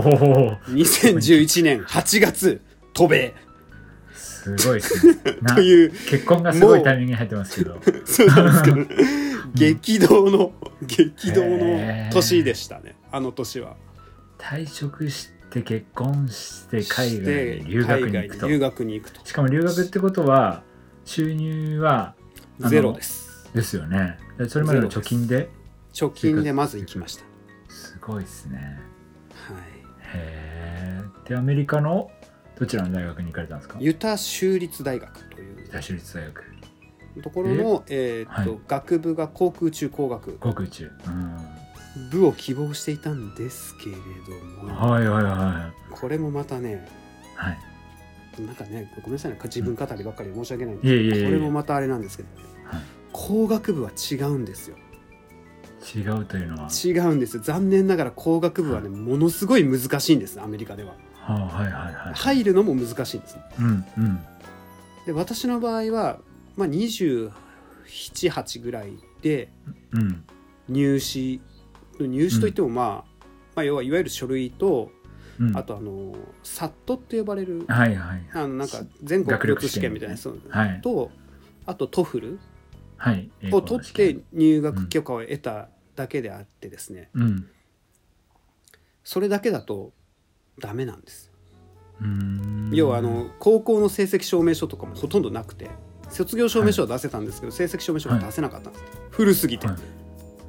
[0.69, 2.61] 2011年8月。
[2.93, 3.35] 渡米。
[4.15, 5.15] すごいですね。
[5.43, 5.91] なという。
[5.91, 7.81] 結婚がすごいタイミングに入ってますけど。
[8.07, 8.77] そうなんですけど。
[9.55, 12.97] 激動の激動の年でしたね。
[13.11, 13.77] あの年は。
[14.39, 18.49] 退職して結婚して海外でに留学に行くと。
[18.49, 19.25] 留学に行くと。
[19.25, 20.63] しかも留学ってことは
[21.05, 22.15] 収入は
[22.59, 23.51] ゼロです。
[23.55, 24.19] ですよね。
[24.39, 25.49] でそれまでの貯金で
[25.93, 27.25] 貯金でまず行きました。
[27.69, 28.79] すごいですね。
[29.31, 29.57] はい。
[30.19, 32.11] へえでアメリカの
[32.59, 33.79] どちらの大学に行かれたんですか？
[33.81, 35.61] ユタ州立大学という。
[35.63, 36.45] ユタ州立大学。
[37.23, 38.61] ところの、えーっとはい。
[38.69, 41.37] 学部が航空宇宙工学航空宇宙うん
[42.11, 44.03] 部を希望していたんですけれど
[44.67, 46.75] も、はいはいはこれもまたねい
[47.37, 47.59] はい。
[48.43, 52.83] なんかねごめんなさいね自分語りばっかりで申し訳ないんですいえいえいえこれもまたあれなんですけど、ねはい。
[53.13, 54.77] 工学部は違うんですよ。
[55.95, 56.69] 違うというのは？
[56.85, 57.43] 違うんですよ。
[57.43, 60.95] 残念ながら工学部はねものすごい難しいんですアメリカでは。
[61.21, 62.15] はあはいはいはい。
[62.15, 63.37] 入るのも難しいんです。
[63.37, 64.19] ねうんうん。
[65.07, 66.19] で私の場合は、
[66.57, 67.31] まあ、278
[68.63, 69.51] ぐらいで
[69.93, 70.25] うん
[72.05, 74.91] 入試といっても、まあ、まあ要はいわゆる書類と
[75.39, 75.57] うん。
[75.57, 78.27] あとあの SAT って呼ばれるはいはい。
[78.33, 80.81] あのなんか全国共通試験みたいなやつはい。
[80.83, 81.11] と
[81.67, 82.39] あと TOEFL
[83.53, 87.49] を取って入学許可を得ただけであってですね、うん。
[89.05, 89.93] それだけだと
[90.59, 91.31] ダメなんです。
[92.73, 95.71] 要はあの高校の成績証明書とかもほとんどなくて
[96.09, 99.77] 卒業証明書は出せたんですけど、成績証明書が出せなかったんです、古すぎて、はい。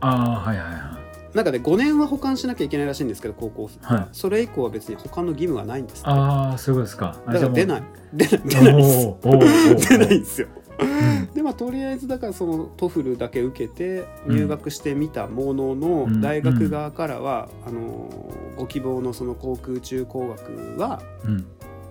[0.01, 0.96] ああはいはいは
[1.33, 4.07] 中で5年は保管しなきゃいけないらしいんですけど高校生、はい。
[4.11, 7.17] それ以降は別に保管の義務はないんですああそういうことですか。
[7.25, 7.83] あだから出ない。
[8.13, 10.47] 出ない出ない 出ないんですよ。
[10.79, 11.33] うん。
[11.33, 16.21] でまあとりあえずだからその TOEFL だけ受けてうん入学してみたものの、うん。
[16.21, 21.45] 大学側からは、あのーご希望のその航空宇宙工学はうん。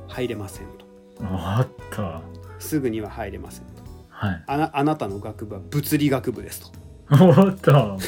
[0.09, 0.87] 入れませんと。
[1.22, 2.20] おっと
[2.59, 3.83] すぐには入れませんと。
[4.09, 4.44] はい。
[4.46, 7.99] あなあなたの学部は物理学部ですとおっと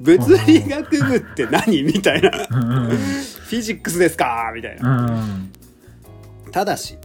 [0.00, 2.30] 物理学部って何みたいな。
[2.30, 5.06] フィジックスですかみたいな。
[5.06, 6.50] うん。
[6.52, 6.96] ただし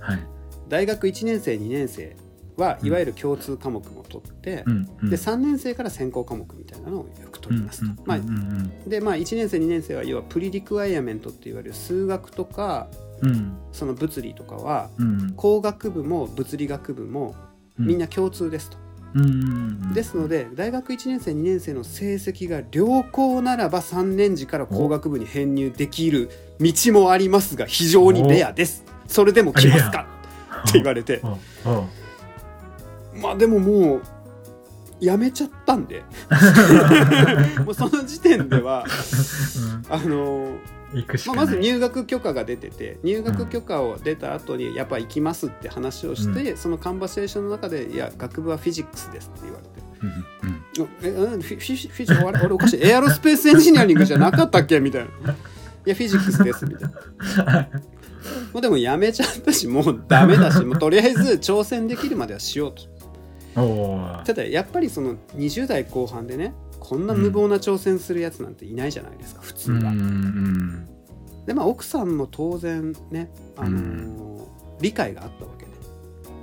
[0.00, 0.26] はい。
[0.68, 2.16] 大学1年生2年生
[2.56, 2.88] はうん。
[2.88, 4.88] いわゆる共通科目も取って、うん。
[5.02, 5.10] うん。
[5.10, 7.86] で3年生から専攻科目みたいなのをよく取りますと。
[7.86, 7.90] うん。
[7.90, 8.02] うん。
[8.06, 12.88] まあでまあ1年生2年生は要はプリリクワイアメントって言われる数学とか
[13.20, 13.56] うん。
[13.72, 15.34] その物理とかはうん。
[15.36, 17.34] 工学部も物理学部も
[17.78, 18.87] みんな共通ですと。
[19.94, 28.84] ですので大学1年生2年生の成績が良好ならば3年時から工学部に編入できる道もありますが非常にレアです。
[29.06, 30.06] それでも来ますか？
[30.68, 31.22] って言われて。
[33.14, 34.02] まあでももう
[35.00, 36.04] やめちゃったんで。
[37.64, 38.84] もうその時点では
[39.88, 40.77] あの行くし
[41.26, 49.88] まあ、まず入学許可が出てて入学許可を出た後にやっぱ行きますって話をして、そのカンバセーションの中で「いや学部はフィジックスです」って言われて。
[50.02, 52.86] うんうん「えうんフィフィフィジあれ俺おかしい。
[52.86, 55.36] エアロスペースエンジニアリングじゃなかったっけ?」みたいな「い
[55.84, 56.90] やフィジックスです」みたい
[57.44, 57.68] な。
[58.52, 64.22] もうでもやめちゃったしもうダメだしもうとりあえず挑戦できるまではしようと。
[64.24, 66.54] ただやっぱりその20代後半でね
[66.88, 69.78] こんな無謀な挑戦するやつなんていないじゃないですか普通は。
[69.78, 70.88] うんうん
[71.46, 74.48] でまあ奥さんも当然ね、あのー
[74.80, 75.72] 理解があったわけで。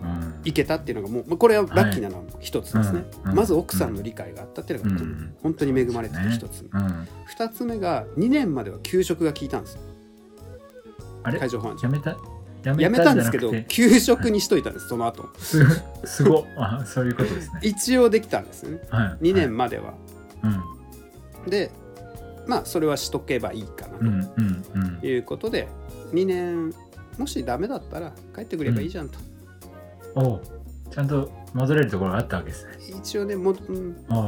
[0.03, 0.41] うん。
[0.43, 3.37] いけたっていうのがもう、まあこれはラッキーなのは一つですね、うんうん。
[3.37, 5.35] まず奥さんの理解があったっていうのが、うん。
[5.41, 6.63] 本当に恵まれてる一つ。
[6.71, 7.07] 目、うん。
[7.27, 9.81] 二つ目が2年までは給食が効いたんですよ。
[11.23, 11.39] あれ？
[11.39, 12.17] 海上保安庁やめた
[12.65, 15.29] やめたんですけど給食にしといたんですその後。
[15.37, 15.63] す
[16.03, 17.59] すごあそういうことですね。
[17.63, 18.79] 一応できたんですよね。
[18.89, 19.31] はい。
[19.31, 19.93] 2年までは、
[21.43, 21.49] うん。
[21.49, 21.71] で
[22.47, 25.05] まあそれはしとけばいいかなと。
[25.05, 25.67] いうことで、
[26.13, 26.73] 2年
[27.17, 29.19] もしダメだったら帰ってくればいいじゃんと、
[30.15, 30.41] おう
[30.91, 32.73] ちゃんと戻れるところがあったわけですね。
[32.99, 33.53] 一応ねも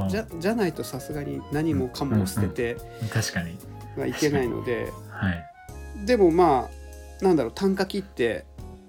[0.09, 2.77] じゃじゃないとさすがに何もかも捨てて
[3.13, 3.57] 確かに。
[3.97, 6.05] はいけないので、はい。
[6.05, 6.69] でもま
[7.21, 8.45] あなんだろう単価切って、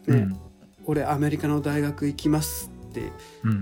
[0.06, 0.40] ねうん。
[0.86, 2.67] 俺アメリカの大学行きます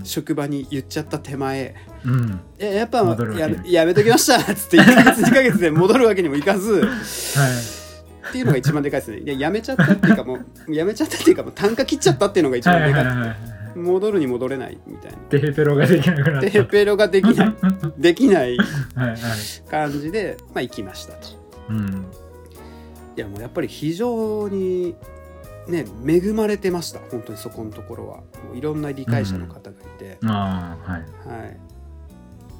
[0.03, 1.75] 職場に言っちゃった手前。
[2.05, 2.99] うん「えやっぱ
[3.37, 6.81] ややめときました」っつって1ヶ月2ヶ月で戻るわけにもいかず。
[6.81, 6.91] はい。
[8.29, 9.19] っていうのが一番でかいですね。
[9.19, 13.05] いややめちゃったっていうかもうやめちゃったっていうかもう単価切っちゃったっていうのが一はい番でかい。
[13.05, 15.17] はいはいはい戻るに戻れないみたいな。
[15.29, 16.49] テヘペロができなくなった。
[16.49, 17.55] テペロができない。
[17.99, 18.57] できない。
[19.69, 21.27] 感じで、まあ、行きましたと。
[21.69, 22.05] うん。
[23.15, 24.95] いやもうやっぱり非常に
[25.67, 28.17] ね恵まれてました本当にそこのところは。
[28.17, 31.01] もういろんな理解者の方がいて、ああはい。
[31.01, 31.57] はい。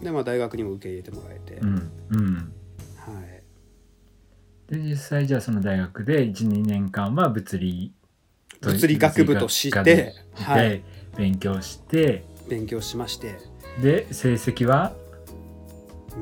[0.03, 2.35] でまあ大学にも受け入れてもらえて、うんうん。
[2.35, 3.21] は
[4.69, 7.93] い、で実際じゃあその大学で12年間は物理
[8.61, 10.83] と物理学部としてはい。
[11.17, 12.25] 勉強して。
[12.47, 13.39] 勉強しまして。
[13.81, 14.93] で成績は？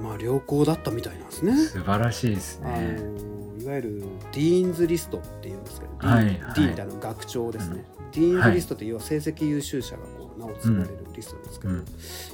[0.02, 1.56] まあ良好だったみたいなんですね。
[1.56, 11.86] 素晴らしいですあねのいわゆるディーンズリストっていうんですけど、はいディーンってあの学長ですね、ディーンズリストって要は成績優秀者がこう名を連れるリストですけど、うん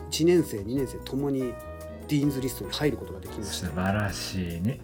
[0.09, 1.53] 1年生2年生ともに
[2.09, 3.67] ディーンズリストに入ることができました。
[3.67, 4.81] 素晴らしいね。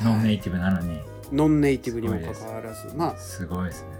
[0.00, 1.00] ノンネイティブなのに。
[1.32, 3.97] ノンネイティブにもかかわらずまあすごいですね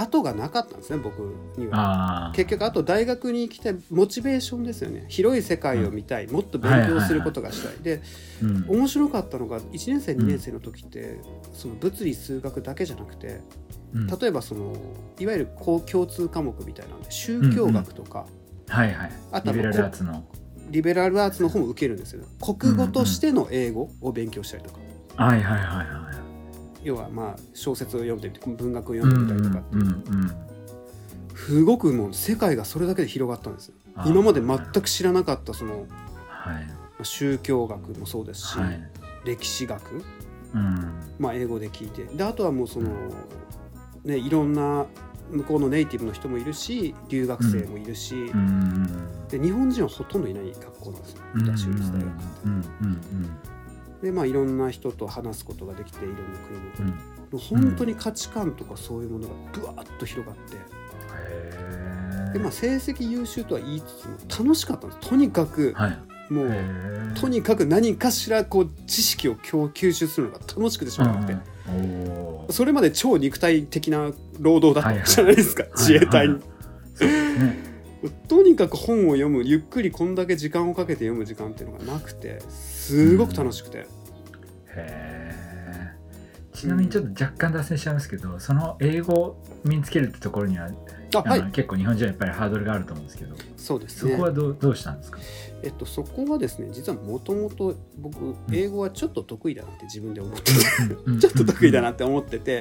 [0.00, 1.18] 後がなかったんですね僕
[1.58, 2.32] には。
[2.34, 5.06] 結局あと大学に来てモチベーションですよね。
[5.08, 8.00] 広い世界を見たい、もっと勉強することがしたい,、で
[8.40, 8.64] うん。
[8.68, 11.18] 面白かったのが1年生2年生の時って、
[11.52, 13.40] その物理数学だけじゃなくて
[13.92, 14.06] うん。
[14.06, 14.76] 例えばその
[15.18, 18.26] いわゆるこう共通科目みたいなので宗教学とか、
[18.68, 19.12] はいはい。
[19.32, 20.24] あとはリベラルアーツの。
[20.70, 24.78] リベラルアーツの方も受けるんですよ国語としての英語を勉強したりとか、
[25.16, 26.27] はいはいはいはい
[26.82, 30.48] 要はまあ小説を読んでみて文学をう読んでみたりとか、うんうん
[31.38, 33.74] すごくもう世界がそれだけで広がったんですよ。
[34.04, 35.86] 今まで全く知らなかったその
[36.28, 36.66] はい。
[36.66, 38.82] まあ宗教学もそうですし、はい。
[39.24, 40.04] 歴史学、
[40.54, 40.92] うん。
[41.18, 42.04] まあ、英語で聞いて。
[42.04, 42.90] であとはもうその、
[44.04, 44.86] ね、いろんな
[45.30, 49.28] 向こうのネイティブの人もいるし留学生もいるし、うん。
[49.28, 51.22] で日本人はほとんどいない学校なんですよ。
[51.34, 51.48] うん。
[51.48, 51.56] うん。
[51.56, 53.57] 私立大学って。
[54.02, 56.38] うんうんでまあいろんな人と話すことができていろんな
[56.76, 56.94] 国の。
[57.32, 57.38] うん。
[57.38, 63.84] 本当に価値観とかそういうものがぶわっと広がって、へでまあ成績優秀とは言いつ
[64.28, 65.08] つも楽しかったんです。
[65.08, 65.98] とにかくはい。
[66.32, 66.50] もう
[67.18, 71.38] とにかく何かしらこう知識を吸収するのが楽しくてしょうがなくて、
[71.70, 72.52] おー。
[72.52, 76.38] それまで超肉体的な労働だったじゃないですか、自衛隊に。
[76.94, 77.68] そうですね。
[78.28, 82.38] とにかく本を読むゆっくりこんだけ時間をかけて読む時間っていうのがなくて
[82.88, 83.86] すごく楽しくて、へ
[84.76, 85.28] え
[86.54, 90.70] ちなみにちょっと若干脱線しちゃいますけど、その英語を身につけるってところには、
[91.14, 91.42] ああはい。
[91.42, 94.12] の結構日本人はやっぱりハードルがあると思うんですけどそうですね。
[94.12, 95.18] そこはどうどうしたんですか？
[95.62, 102.60] えっとそこはですね実はもともと僕英語はちょっと得意だなって自分で思ってて、ちょっと得意だなって思ってて、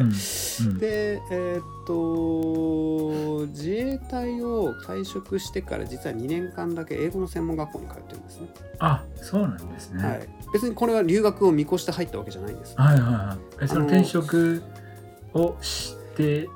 [0.80, 8.48] でえーっと自衛隊を退職してから実は2年間だけ英語の専門学校に通ってるんですね、
[8.80, 14.64] あそうなんですね、はい、別にこれは留学を見越して入ったわけじゃないんですはいはいはいえその転職
[15.34, 16.50] をして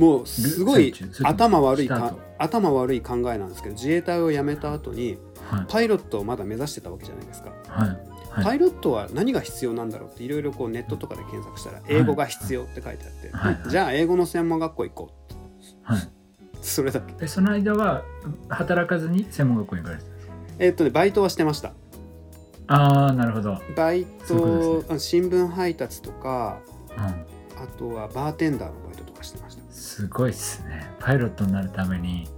[0.00, 5.18] もうすごい頭悪いか頭悪い考えなんですけど自衛隊を辞めた後に
[5.50, 5.66] はい。
[5.68, 7.88] パイロットをまだ目指してたわけじゃないですか、はい。
[8.30, 8.44] はい。
[8.44, 13.54] パイロットは何が必要なんだろうっていろいろこうネットとかで検索したら英語が必要って書いてあって、はい。
[13.54, 13.70] はい。
[13.70, 15.10] じゃあ英語の専門学校行こ
[15.82, 16.02] はい、う
[16.62, 17.14] それだけ。
[17.20, 18.04] えその間は
[18.48, 20.32] 働かずに専門学校に行かれてたんですか？
[20.60, 21.72] えっとねバイトはしてました。
[22.68, 26.60] ああなるほど、バイト、あ新聞配達とか
[26.96, 29.09] うん、あとはバーテンダーのバイト
[29.90, 30.88] すごいっすね。
[31.00, 32.28] パイロットになるために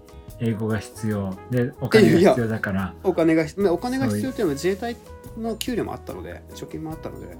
[0.40, 1.36] 英語が必要。
[1.50, 2.94] でお金が必要だから。
[3.04, 4.96] お金がまあお金が必要っていうのは自衛隊
[5.36, 7.36] の給料もあったので貯金もあったので、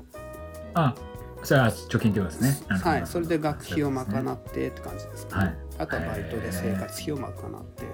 [0.74, 0.94] あ
[1.42, 2.76] それは貯金ってことですね。
[2.78, 5.56] はい、それで学費を賄ってって感じですね、はい。
[5.78, 7.84] あとはバイトで生活費を賄って。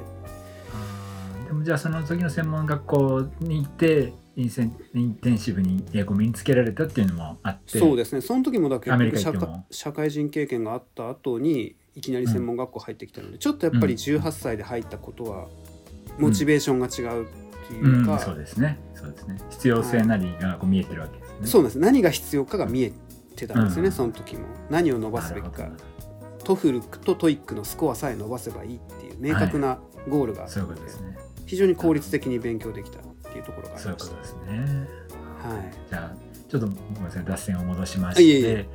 [1.46, 7.78] でもじゃあその時の専門学校に行ってインセンインテンシブに英語を身につけられたっていうのもあって。
[7.78, 8.20] そうですね。
[8.20, 13.98] その時もだけアメリカ行社社会人経験があった後にいきなり専門学校入ってきたので、ちょっとやっぱりうん。
[13.98, 15.48] 18歳で入ったことは
[16.16, 17.28] モチベーションが違うっ
[17.66, 18.06] ていううん。
[18.06, 18.78] か、そうですね。
[18.94, 19.38] そうですね。
[19.50, 21.78] 必要性なりがこう見えてるわけですね、そうなんです。
[21.80, 22.92] 何が必要かが見え
[23.34, 23.92] てたんですよね、うん。
[23.92, 24.46] その時も。
[24.70, 25.68] 何を伸ばすべきか。
[26.44, 30.80] TOEFL と TOEIC のスコアさえ伸ばせばいいっていう明確なゴールがあったのね。
[31.46, 34.88] 非常に効率的に勉強できたっていうところがありそういうましたことですね。
[35.42, 35.72] はい。
[35.90, 37.24] じゃあちょっとごめんなさい。
[37.24, 38.22] 脱線を戻しまして。
[38.22, 38.66] いえい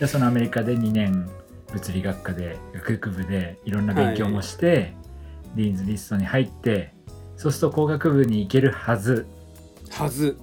[0.00, 0.06] え。
[0.06, 1.28] そのアメリカで2年
[1.72, 4.94] 物理学科で学部でいろんな勉強もして、
[5.54, 6.92] ディーンズリストに入って
[7.36, 9.26] そうすると工学部に行けるはず。
[9.90, 10.36] はず。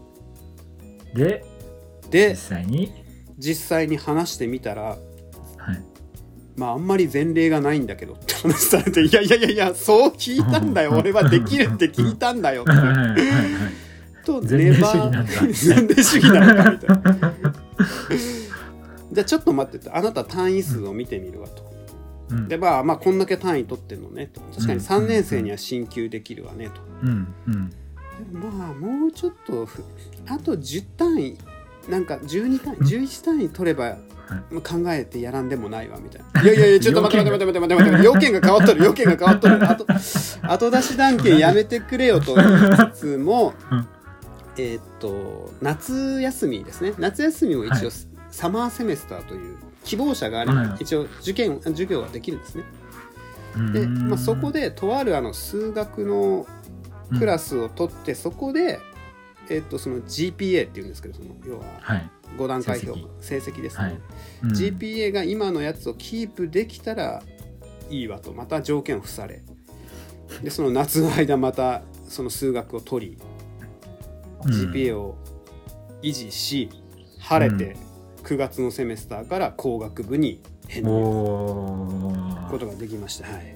[1.14, 1.46] で
[2.04, 2.92] 実で際に、
[3.38, 4.98] 実際に話してみたらはい、
[6.56, 10.92] まああんまり前例がないんだけどって話されていやいやいやいやそう聞いたんだよ。
[10.92, 12.72] 俺はできるって聞いたんだよって。
[12.72, 13.86] はいはいはいはい。
[14.26, 15.24] と 前例主義なんだ。
[15.32, 17.56] 前例主義なのかみたいな
[19.16, 21.64] じゃあちょっと待っててあなた単位数を見てみるわと、
[22.30, 22.48] うん。
[22.50, 24.42] でまあまあこんだけ単位取ってんのねと。
[24.42, 29.84] 確かにうん3年生には進級できるわねと、でもまあもうちょっとふ
[30.28, 31.38] あと10単位
[31.90, 33.98] なんか12単位11単位取れば
[34.64, 36.44] 考えてやらんでもないわみたいな。
[36.44, 38.42] いやいやいやちょっと待って待って待って待って待って要件が。
[38.42, 38.84] 変わっとる。
[38.84, 39.70] 要件が変わっとる。
[39.70, 39.86] 後
[40.44, 42.48] 後出し断件やめてくれよと言い
[42.94, 43.88] つつも うん。
[44.58, 46.94] えーっと夏休みですね。
[46.98, 52.66] 夏休みも一応、はいサマーセメスターという希望者があればはい一応受験授業ができるんですね。
[53.56, 53.74] うん。
[53.74, 56.46] で、まあ、そこでとあるあの数学の
[57.18, 58.82] クラス、スを取ってそこで、
[59.50, 62.10] えっとその GPA っていうんですけどその要ははい。
[62.38, 64.00] 5段階評価成成績ですね、はい。
[64.44, 64.52] うん。
[64.52, 67.24] GPA が今のやつをキープできたら
[67.90, 68.34] いいわと。
[68.34, 69.44] また条件を付され。
[70.44, 73.18] でその夏の間またその数学を取り、
[74.44, 74.72] うん。
[74.74, 75.16] GPA を
[76.02, 76.70] 維持し
[77.20, 77.78] 晴れて
[78.26, 83.56] 9月のセメスターから工学部に変お入おことができました、はい、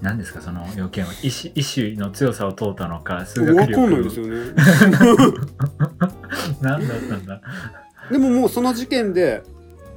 [0.00, 1.12] 何ですかその要件は。
[1.22, 3.80] 意志意志の強さを問うたのか数分学力。
[3.80, 4.34] かんないですよね。
[6.60, 7.40] 何だったんだ？
[8.10, 9.42] でももうその時点で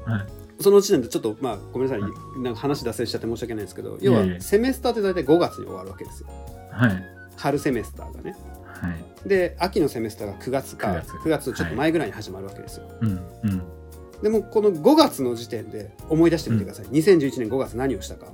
[0.06, 0.28] はい。
[0.64, 6.30] その時点でちょっとまあごめんなさい、なんか話脱線しちゃって申し訳ないんですけど要はセメスターって大体5月に終わるわけですよ。
[6.72, 7.04] はい。
[7.36, 8.36] 春セメスターがね
[8.74, 8.90] は
[9.26, 9.30] い。
[9.30, 11.12] で秋のセメスターが9月か9月。
[11.12, 13.10] 9月ちょっと前ぐらいに始まるわけですよ、うん
[13.44, 13.62] うん。
[14.22, 18.28] でもこの5月の時点で思い出してみてください、2011年5月何をしたか。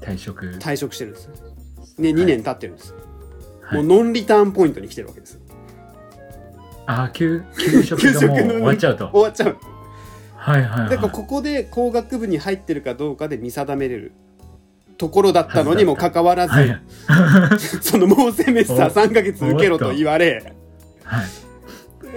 [0.00, 0.46] 退職。
[0.46, 1.28] 退職してるんです。
[1.98, 2.94] ね2年経ってるんです、
[3.62, 3.82] はい。
[3.82, 5.34] もうノンリターンポイントに来てるわけです。
[5.34, 5.40] よ
[6.86, 9.10] ああ給給食がもう 終わっちゃうと。
[9.12, 9.56] 終わっちゃう。
[10.36, 10.90] はいはいはい。
[10.90, 14.12] だからここで工学部に入ってるかどうかで見定めれる
[15.00, 16.80] ところだったのにもかかわらず、はい。
[17.80, 20.52] そのもうセメスターお3ヶ月受けろと言われ
[21.04, 21.26] はい。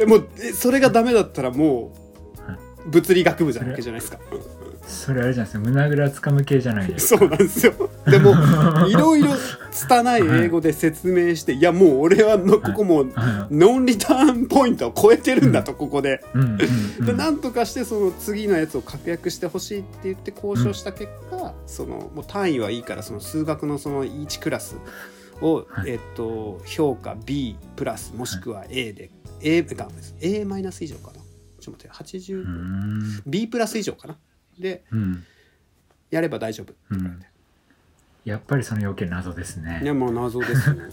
[0.02, 1.94] えもうえそれがダメだったらも
[2.46, 2.60] う、はい。
[2.88, 4.20] 物理学部じゃなわけじゃないですか
[4.86, 7.20] それあれじゃないですか胸ぐらつかむ系じゃないですか。
[7.20, 7.74] そうなんですよ。
[8.06, 8.34] でも
[8.88, 9.30] いろいろ
[9.72, 13.54] 拙い英語で説明して、い、やもう俺はのここもうはい。
[13.56, 16.24] ノンリターンポイントを超えてるんだと、ここで。
[16.34, 16.50] うんうん
[17.00, 24.76] うんでなんとかしてその次のやつを確約してほしいって言って交渉した結果、そのもう単位はいいからその数学のその1クラス
[25.42, 25.92] を、はい。
[25.92, 29.10] えっと、評価 B プラスもしくは A で、
[29.42, 29.88] A が
[30.22, 31.20] A マイナス以上かな。
[31.60, 33.22] ちょっと待って80、うーん。
[33.26, 34.18] B プラス以上かな
[34.60, 35.26] でうん
[36.12, 37.26] やれば大丈夫って言われて、
[38.24, 39.82] やっぱりその要件謎ですね。
[39.84, 40.84] いやもう謎ですね、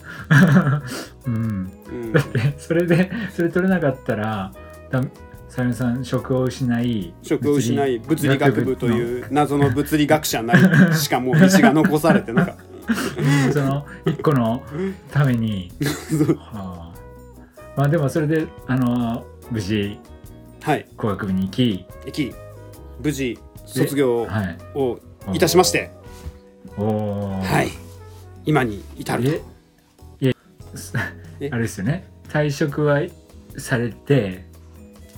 [1.27, 1.73] うん。
[1.89, 2.13] うん。
[2.13, 4.53] だってそれでそれ取れなかったら
[4.91, 5.03] だ
[5.49, 12.57] さゆみさん職を失い職を失い物理学部とういう謎の物理学者になりしかもう道が残されてなんか
[13.53, 14.63] その一個の
[15.11, 15.71] ために、
[16.39, 19.99] はあ、まあでもそれであの無事
[20.63, 20.87] はい。
[20.97, 22.35] 工学部に行き、駅
[23.03, 23.39] 無事
[23.73, 24.99] 卒業はい、を
[25.33, 25.91] いたしまして、
[26.77, 27.71] はい。
[28.45, 29.51] 今に至ると。
[31.53, 32.05] あれですよね。
[32.29, 33.01] 退職は
[33.57, 34.45] されて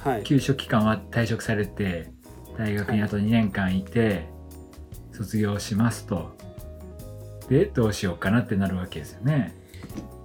[0.05, 0.23] はい。
[0.25, 2.11] 休職期間は退職されて
[2.59, 4.27] 大学にあと2年間いて
[5.13, 6.37] 卒業しますと。
[7.49, 9.55] でどうしようかなってなるわけですよね。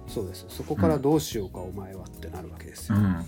[0.06, 0.46] そうです。
[0.48, 3.26] そこからどうしようか、お前はってなるわけですよ、うん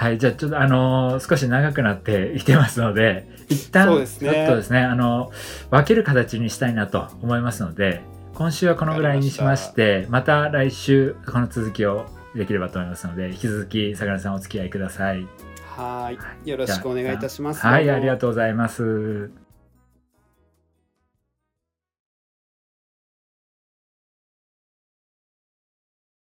[0.00, 4.46] はいじゃあちょっとあのー少し長くなってきてますので一旦ちょっそうですね。
[4.48, 5.30] とですねあの
[5.70, 8.00] 分ける形にしたいなと思いますので
[8.32, 15.26] 今週はこのぐらいにしましてまた来週この続きをできればと思いますので引き続き相良さんお付き合いください。
[15.66, 16.10] は
[16.44, 16.48] い。
[16.48, 17.60] よろしくお願いいたします。
[17.60, 19.30] はいありがうとうございます